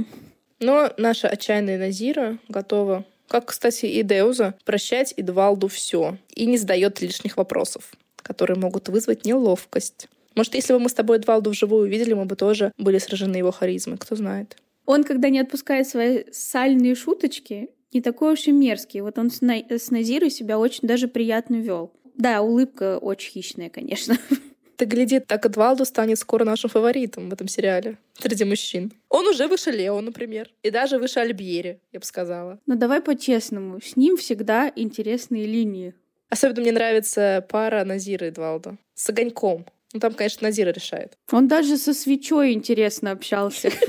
Но 0.59 0.91
наша 0.97 1.27
отчаянная 1.27 1.77
Назира 1.77 2.37
готова, 2.47 3.05
как, 3.27 3.45
кстати, 3.45 3.87
и 3.87 4.03
Деуза, 4.03 4.55
прощать 4.63 5.13
Эдвалду 5.17 5.67
все 5.67 6.17
и 6.35 6.45
не 6.45 6.57
задает 6.57 7.01
лишних 7.01 7.37
вопросов, 7.37 7.91
которые 8.17 8.57
могут 8.57 8.89
вызвать 8.89 9.25
неловкость. 9.25 10.07
Может, 10.35 10.55
если 10.55 10.73
бы 10.73 10.79
мы 10.79 10.89
с 10.89 10.93
тобой 10.93 11.17
Эдвалду 11.17 11.49
вживую 11.49 11.83
увидели, 11.83 12.13
мы 12.13 12.25
бы 12.25 12.35
тоже 12.35 12.71
были 12.77 12.99
сражены 12.99 13.37
его 13.37 13.51
харизмой, 13.51 13.97
кто 13.97 14.15
знает. 14.15 14.55
Он, 14.85 15.03
когда 15.03 15.29
не 15.29 15.39
отпускает 15.39 15.87
свои 15.87 16.23
сальные 16.31 16.95
шуточки, 16.95 17.69
не 17.93 18.01
такой 18.01 18.33
уж 18.33 18.47
и 18.47 18.51
мерзкий. 18.51 19.01
Вот 19.01 19.17
он 19.17 19.29
с, 19.29 19.41
На... 19.41 19.55
с 19.57 19.91
Назирой 19.91 20.29
себя 20.29 20.57
очень 20.57 20.87
даже 20.87 21.07
приятно 21.07 21.55
вел. 21.55 21.91
Да, 22.21 22.43
улыбка 22.43 22.99
очень 22.99 23.31
хищная, 23.31 23.71
конечно. 23.71 24.15
Ты 24.77 24.85
гляди, 24.85 25.19
так 25.19 25.43
Эдвалду 25.43 25.85
станет 25.85 26.19
скоро 26.19 26.43
нашим 26.43 26.69
фаворитом 26.69 27.31
в 27.31 27.33
этом 27.33 27.47
сериале 27.47 27.97
среди 28.13 28.43
мужчин. 28.43 28.93
Он 29.09 29.25
уже 29.25 29.47
выше 29.47 29.71
Лео, 29.71 29.99
например. 30.01 30.51
И 30.61 30.69
даже 30.69 30.99
выше 30.99 31.19
Альбьери, 31.19 31.79
я 31.91 31.99
бы 31.99 32.05
сказала. 32.05 32.59
Но 32.67 32.75
давай 32.75 33.01
по-честному. 33.01 33.81
С 33.81 33.95
ним 33.95 34.17
всегда 34.17 34.71
интересные 34.75 35.47
линии. 35.47 35.95
Особенно 36.29 36.61
мне 36.61 36.71
нравится 36.71 37.43
пара 37.49 37.83
Назира 37.85 38.27
и 38.27 38.29
Эдвалда. 38.29 38.77
С 38.93 39.09
огоньком. 39.09 39.65
Ну, 39.91 39.99
там, 39.99 40.13
конечно, 40.13 40.47
Назира 40.47 40.69
решает. 40.69 41.17
Он 41.31 41.47
даже 41.47 41.75
со 41.75 41.91
свечой 41.91 42.53
интересно 42.53 43.11
общался. 43.11 43.71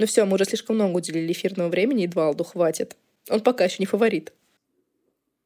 Ну 0.00 0.06
все, 0.06 0.24
мы 0.24 0.36
уже 0.36 0.44
слишком 0.44 0.76
много 0.76 0.98
уделили 0.98 1.32
эфирного 1.32 1.68
времени, 1.68 2.04
Эдвалду 2.04 2.44
хватит. 2.44 2.96
Он 3.30 3.40
пока 3.40 3.64
еще 3.64 3.78
не 3.80 3.86
фаворит. 3.86 4.32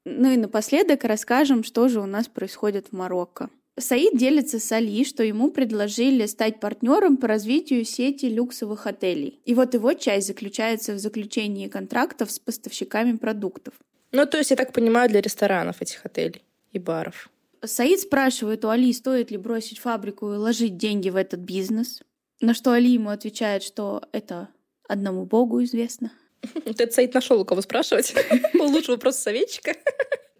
Ну 0.04 0.32
и 0.32 0.36
напоследок 0.36 1.04
расскажем, 1.04 1.62
что 1.64 1.88
же 1.88 2.00
у 2.00 2.06
нас 2.06 2.28
происходит 2.28 2.88
в 2.88 2.92
Марокко. 2.92 3.50
Саид 3.78 4.18
делится 4.18 4.58
с 4.58 4.70
Али, 4.72 5.04
что 5.04 5.22
ему 5.22 5.50
предложили 5.50 6.26
стать 6.26 6.60
партнером 6.60 7.16
по 7.16 7.26
развитию 7.26 7.84
сети 7.84 8.26
люксовых 8.26 8.86
отелей. 8.86 9.40
И 9.46 9.54
вот 9.54 9.72
его 9.74 9.94
часть 9.94 10.26
заключается 10.26 10.92
в 10.92 10.98
заключении 10.98 11.68
контрактов 11.68 12.30
с 12.30 12.38
поставщиками 12.38 13.16
продуктов. 13.16 13.74
Ну, 14.10 14.26
то 14.26 14.36
есть, 14.36 14.50
я 14.50 14.56
так 14.56 14.74
понимаю, 14.74 15.08
для 15.08 15.22
ресторанов 15.22 15.80
этих 15.80 16.04
отелей 16.04 16.42
и 16.72 16.78
баров. 16.78 17.30
Саид 17.64 18.00
спрашивает 18.00 18.64
у 18.64 18.68
Али, 18.68 18.92
стоит 18.92 19.30
ли 19.30 19.38
бросить 19.38 19.78
фабрику 19.78 20.32
и 20.34 20.36
ложить 20.36 20.76
деньги 20.76 21.08
в 21.08 21.16
этот 21.16 21.40
бизнес. 21.40 22.02
На 22.40 22.52
что 22.52 22.72
Али 22.72 22.90
ему 22.90 23.08
отвечает, 23.08 23.62
что 23.62 24.02
это 24.12 24.48
одному 24.86 25.24
богу 25.24 25.62
известно. 25.62 26.10
Этот 26.64 26.92
Саид 26.92 27.14
нашел 27.14 27.40
у 27.40 27.44
кого 27.44 27.60
спрашивать. 27.62 28.14
Лучший 28.54 28.94
вопрос 28.94 29.16
советчика. 29.16 29.74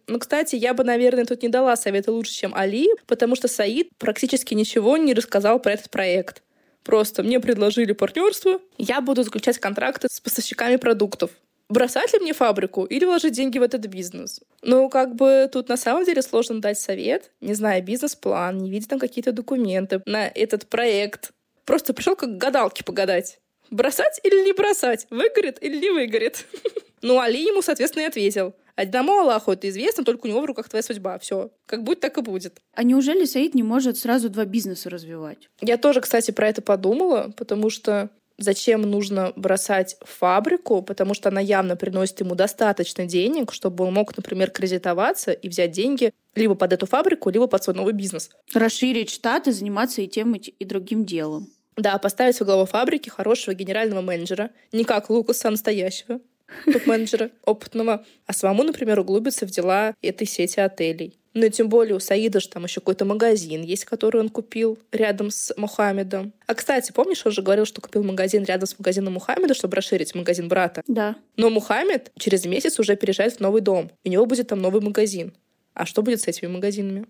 Ну, 0.08 0.18
кстати, 0.18 0.56
я 0.56 0.74
бы, 0.74 0.82
наверное, 0.84 1.24
тут 1.24 1.42
не 1.42 1.48
дала 1.48 1.74
совета 1.76 2.12
лучше, 2.12 2.32
чем 2.32 2.54
Али, 2.54 2.88
потому 3.06 3.36
что 3.36 3.46
Саид 3.48 3.88
практически 3.98 4.52
ничего 4.52 4.96
не 4.96 5.14
рассказал 5.14 5.60
про 5.60 5.72
этот 5.72 5.90
проект. 5.90 6.42
Просто 6.82 7.22
мне 7.22 7.38
предложили 7.40 7.92
партнерство, 7.92 8.60
я 8.76 9.00
буду 9.00 9.22
заключать 9.22 9.58
контракты 9.58 10.08
с 10.10 10.20
поставщиками 10.20 10.76
продуктов. 10.76 11.30
Бросать 11.68 12.12
ли 12.12 12.18
мне 12.18 12.34
фабрику 12.34 12.84
или 12.84 13.04
вложить 13.04 13.32
деньги 13.32 13.58
в 13.58 13.62
этот 13.62 13.86
бизнес? 13.86 14.40
Ну, 14.60 14.90
как 14.90 15.14
бы 15.14 15.48
тут 15.50 15.68
на 15.68 15.78
самом 15.78 16.04
деле 16.04 16.20
сложно 16.20 16.60
дать 16.60 16.78
совет, 16.78 17.30
не 17.40 17.54
зная 17.54 17.80
бизнес-план, 17.80 18.58
не 18.58 18.70
видя 18.70 18.88
там 18.88 18.98
какие-то 18.98 19.32
документы 19.32 20.02
на 20.04 20.26
этот 20.26 20.66
проект. 20.66 21.30
Просто 21.64 21.94
пришел 21.94 22.16
как 22.16 22.36
гадалки 22.36 22.82
погадать. 22.82 23.38
Бросать 23.72 24.20
или 24.22 24.44
не 24.44 24.52
бросать? 24.52 25.06
Выгорит 25.08 25.56
или 25.62 25.78
не 25.78 25.90
выгорит? 25.90 26.46
Ну, 27.04 27.18
Али 27.18 27.42
ему, 27.42 27.62
соответственно, 27.62 28.04
и 28.04 28.06
ответил. 28.06 28.54
Одному 28.76 29.18
Аллаху 29.18 29.50
это 29.50 29.68
известно, 29.68 30.04
только 30.04 30.26
у 30.26 30.28
него 30.28 30.40
в 30.40 30.44
руках 30.44 30.68
твоя 30.68 30.84
судьба. 30.84 31.18
Все. 31.18 31.50
Как 31.66 31.82
будет, 31.82 31.98
так 31.98 32.16
и 32.16 32.20
будет. 32.20 32.60
А 32.74 32.84
неужели 32.84 33.24
Саид 33.24 33.54
не 33.54 33.64
может 33.64 33.98
сразу 33.98 34.30
два 34.30 34.44
бизнеса 34.44 34.88
развивать? 34.88 35.48
Я 35.60 35.78
тоже, 35.78 36.00
кстати, 36.00 36.30
про 36.30 36.48
это 36.48 36.62
подумала, 36.62 37.34
потому 37.36 37.70
что 37.70 38.10
зачем 38.38 38.82
нужно 38.82 39.32
бросать 39.34 39.96
фабрику, 40.02 40.80
потому 40.80 41.12
что 41.14 41.30
она 41.30 41.40
явно 41.40 41.74
приносит 41.74 42.20
ему 42.20 42.36
достаточно 42.36 43.04
денег, 43.04 43.52
чтобы 43.52 43.84
он 43.84 43.94
мог, 43.94 44.16
например, 44.16 44.52
кредитоваться 44.52 45.32
и 45.32 45.48
взять 45.48 45.72
деньги 45.72 46.12
либо 46.36 46.54
под 46.54 46.72
эту 46.72 46.86
фабрику, 46.86 47.30
либо 47.30 47.48
под 47.48 47.64
свой 47.64 47.74
новый 47.74 47.94
бизнес. 47.94 48.30
Расширить 48.54 49.10
штат 49.10 49.48
и 49.48 49.50
заниматься 49.50 50.02
и 50.02 50.06
тем, 50.06 50.34
и 50.34 50.64
другим 50.64 51.04
делом. 51.04 51.48
Да, 51.76 51.98
поставить 51.98 52.38
во 52.40 52.46
главу 52.46 52.66
фабрики 52.66 53.08
хорошего 53.08 53.54
генерального 53.54 54.00
менеджера, 54.00 54.50
не 54.72 54.84
как 54.84 55.10
Лукаса 55.10 55.50
настоящего, 55.50 56.20
топ-менеджера 56.66 57.30
опытного, 57.44 58.04
а 58.26 58.32
самому, 58.32 58.64
например, 58.64 59.00
углубиться 59.00 59.46
в 59.46 59.50
дела 59.50 59.94
этой 60.02 60.26
сети 60.26 60.60
отелей. 60.60 61.18
Ну 61.34 61.46
и 61.46 61.50
тем 61.50 61.68
более 61.68 61.94
у 61.94 62.00
Саида 62.00 62.40
же 62.40 62.48
там 62.48 62.64
еще 62.64 62.80
какой-то 62.80 63.04
магазин 63.04 63.62
есть, 63.62 63.86
который 63.86 64.20
он 64.20 64.28
купил 64.28 64.78
рядом 64.90 65.30
с 65.30 65.54
Мухаммедом. 65.56 66.34
А, 66.46 66.54
кстати, 66.54 66.92
помнишь, 66.92 67.24
он 67.24 67.32
же 67.32 67.40
говорил, 67.40 67.64
что 67.64 67.80
купил 67.80 68.02
магазин 68.02 68.44
рядом 68.44 68.66
с 68.66 68.78
магазином 68.78 69.14
Мухаммеда, 69.14 69.54
чтобы 69.54 69.76
расширить 69.76 70.14
магазин 70.14 70.48
брата? 70.48 70.82
Да. 70.86 71.16
Но 71.36 71.48
Мухаммед 71.48 72.12
через 72.18 72.44
месяц 72.44 72.78
уже 72.78 72.96
переезжает 72.96 73.36
в 73.36 73.40
новый 73.40 73.62
дом. 73.62 73.90
У 74.04 74.08
него 74.08 74.26
будет 74.26 74.48
там 74.48 74.60
новый 74.60 74.82
магазин. 74.82 75.32
А 75.72 75.86
что 75.86 76.02
будет 76.02 76.20
с 76.20 76.28
этими 76.28 76.48
магазинами? 76.48 77.06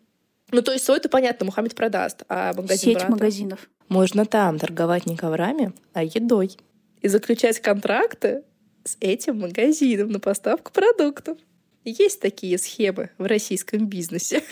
Ну, 0.52 0.60
то 0.62 0.72
есть 0.72 0.84
свой-то 0.84 1.08
понятно, 1.08 1.46
Мухаммед 1.46 1.74
продаст, 1.74 2.24
а 2.28 2.52
магазин 2.52 2.78
Сеть 2.78 2.98
брата... 2.98 3.10
магазинов. 3.10 3.70
Можно 3.88 4.26
там 4.26 4.58
торговать 4.58 5.06
не 5.06 5.16
коврами, 5.16 5.72
а 5.94 6.04
едой. 6.04 6.56
И 7.00 7.08
заключать 7.08 7.58
контракты 7.60 8.44
с 8.84 8.96
этим 9.00 9.40
магазином 9.40 10.10
на 10.10 10.20
поставку 10.20 10.70
продуктов. 10.70 11.38
Есть 11.84 12.20
такие 12.20 12.58
схемы 12.58 13.10
в 13.18 13.24
российском 13.24 13.88
бизнесе. 13.88 14.42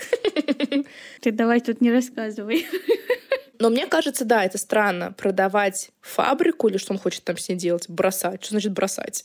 Ты 1.20 1.30
давай 1.30 1.60
тут 1.60 1.80
не 1.80 1.92
рассказывай. 1.92 2.66
Но 3.60 3.68
мне 3.68 3.86
кажется, 3.86 4.24
да, 4.24 4.44
это 4.44 4.56
странно 4.56 5.12
продавать 5.12 5.90
фабрику 6.00 6.68
или 6.68 6.78
что 6.78 6.94
он 6.94 6.98
хочет 6.98 7.24
там 7.24 7.36
с 7.36 7.48
ней 7.48 7.56
делать, 7.56 7.88
бросать. 7.88 8.42
Что 8.42 8.54
значит 8.54 8.72
бросать? 8.72 9.22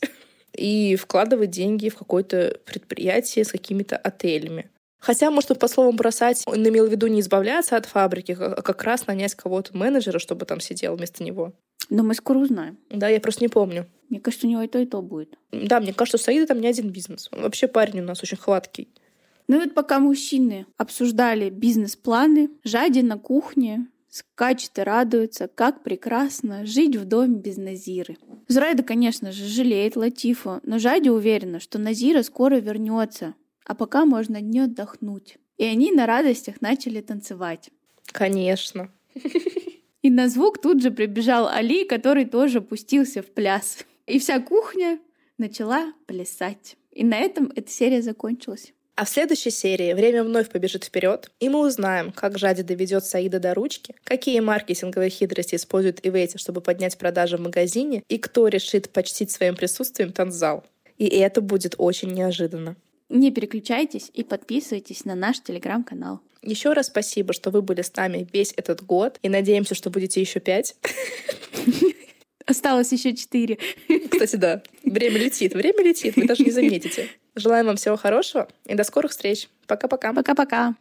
И 0.52 0.94
вкладывать 0.96 1.50
деньги 1.50 1.88
в 1.88 1.96
какое-то 1.96 2.60
предприятие 2.66 3.44
с 3.44 3.50
какими-то 3.50 3.96
отелями. 3.96 4.70
Хотя, 4.98 5.30
может, 5.30 5.50
он 5.50 5.58
по 5.58 5.68
словам 5.68 5.96
бросать, 5.96 6.42
он 6.46 6.66
имел 6.66 6.86
в 6.86 6.90
виду 6.90 7.06
не 7.06 7.20
избавляться 7.20 7.76
от 7.76 7.86
фабрики, 7.86 8.36
а 8.38 8.62
как 8.62 8.82
раз 8.84 9.06
нанять 9.06 9.34
кого-то 9.34 9.76
менеджера, 9.76 10.18
чтобы 10.18 10.46
там 10.46 10.60
сидел 10.60 10.96
вместо 10.96 11.22
него. 11.22 11.52
Но 11.90 12.02
мы 12.02 12.14
скоро 12.14 12.38
узнаем. 12.38 12.78
Да, 12.90 13.08
я 13.08 13.20
просто 13.20 13.44
не 13.44 13.48
помню. 13.48 13.86
Мне 14.08 14.20
кажется, 14.20 14.46
у 14.46 14.50
него 14.50 14.62
и 14.62 14.68
то, 14.68 14.78
и 14.78 14.86
то 14.86 15.02
будет. 15.02 15.38
Да, 15.52 15.80
мне 15.80 15.92
кажется, 15.92 16.16
у 16.16 16.20
Саида 16.20 16.46
там 16.46 16.60
не 16.60 16.66
один 16.66 16.90
бизнес. 16.90 17.28
Он 17.32 17.42
вообще 17.42 17.68
парень 17.68 18.00
у 18.00 18.04
нас 18.04 18.22
очень 18.22 18.38
хваткий. 18.38 18.88
Ну 19.48 19.60
вот 19.60 19.74
пока 19.74 20.00
мужчины 20.00 20.66
обсуждали 20.76 21.50
бизнес-планы, 21.50 22.50
Жади 22.64 23.00
на 23.00 23.18
кухне 23.18 23.86
скачет 24.08 24.78
и 24.78 24.82
радуется, 24.82 25.48
как 25.48 25.82
прекрасно 25.82 26.64
жить 26.66 26.96
в 26.96 27.04
доме 27.04 27.36
без 27.38 27.56
Назиры. 27.56 28.16
Зурайда, 28.48 28.82
конечно 28.82 29.30
же, 29.30 29.46
жалеет 29.46 29.96
Латифу, 29.96 30.60
но 30.62 30.78
Жади 30.78 31.10
уверена, 31.10 31.60
что 31.60 31.78
Назира 31.78 32.22
скоро 32.22 32.56
вернется, 32.56 33.34
а 33.66 33.74
пока 33.74 34.04
можно 34.06 34.40
не 34.40 34.60
отдохнуть. 34.60 35.38
И 35.58 35.64
они 35.64 35.92
на 35.92 36.06
радостях 36.06 36.60
начали 36.60 37.00
танцевать. 37.00 37.70
Конечно. 38.06 38.90
И 40.02 40.10
на 40.10 40.28
звук 40.28 40.60
тут 40.60 40.82
же 40.82 40.90
прибежал 40.90 41.48
Али, 41.48 41.84
который 41.84 42.26
тоже 42.26 42.60
пустился 42.60 43.22
в 43.22 43.26
пляс. 43.26 43.84
И 44.06 44.18
вся 44.20 44.40
кухня 44.40 45.00
начала 45.36 45.92
плясать. 46.06 46.76
И 46.92 47.04
на 47.04 47.18
этом 47.18 47.52
эта 47.56 47.70
серия 47.70 48.02
закончилась. 48.02 48.72
А 48.94 49.04
в 49.04 49.10
следующей 49.10 49.50
серии 49.50 49.92
время 49.92 50.24
вновь 50.24 50.48
побежит 50.48 50.84
вперед, 50.84 51.30
и 51.38 51.50
мы 51.50 51.66
узнаем, 51.66 52.12
как 52.12 52.38
Жади 52.38 52.62
доведет 52.62 53.04
Саида 53.04 53.38
до 53.38 53.52
ручки, 53.52 53.94
какие 54.04 54.40
маркетинговые 54.40 55.10
хитрости 55.10 55.56
использует 55.56 56.06
Ивети, 56.06 56.38
чтобы 56.38 56.62
поднять 56.62 56.96
продажи 56.96 57.36
в 57.36 57.42
магазине, 57.42 58.02
и 58.08 58.16
кто 58.16 58.48
решит 58.48 58.88
почтить 58.88 59.30
своим 59.30 59.54
присутствием 59.54 60.12
танцзал. 60.12 60.64
И 60.96 61.06
это 61.08 61.42
будет 61.42 61.74
очень 61.76 62.12
неожиданно. 62.12 62.76
Не 63.08 63.30
переключайтесь 63.30 64.10
и 64.12 64.24
подписывайтесь 64.24 65.04
на 65.04 65.14
наш 65.14 65.40
телеграм-канал. 65.40 66.20
Еще 66.42 66.72
раз 66.72 66.86
спасибо, 66.86 67.32
что 67.32 67.50
вы 67.50 67.62
были 67.62 67.82
с 67.82 67.94
нами 67.94 68.26
весь 68.32 68.52
этот 68.56 68.82
год, 68.84 69.18
и 69.22 69.28
надеемся, 69.28 69.74
что 69.74 69.90
будете 69.90 70.20
еще 70.20 70.40
пять. 70.40 70.76
Осталось 72.46 72.92
еще 72.92 73.14
четыре. 73.14 73.58
Кстати, 74.10 74.36
да. 74.36 74.62
Время 74.84 75.18
летит, 75.18 75.54
время 75.54 75.82
летит, 75.84 76.16
вы 76.16 76.26
даже 76.26 76.44
не 76.44 76.50
заметите. 76.50 77.08
Желаем 77.34 77.66
вам 77.66 77.76
всего 77.76 77.96
хорошего 77.96 78.48
и 78.66 78.74
до 78.74 78.84
скорых 78.84 79.10
встреч. 79.10 79.48
Пока-пока. 79.66 80.12
Пока-пока. 80.12 80.74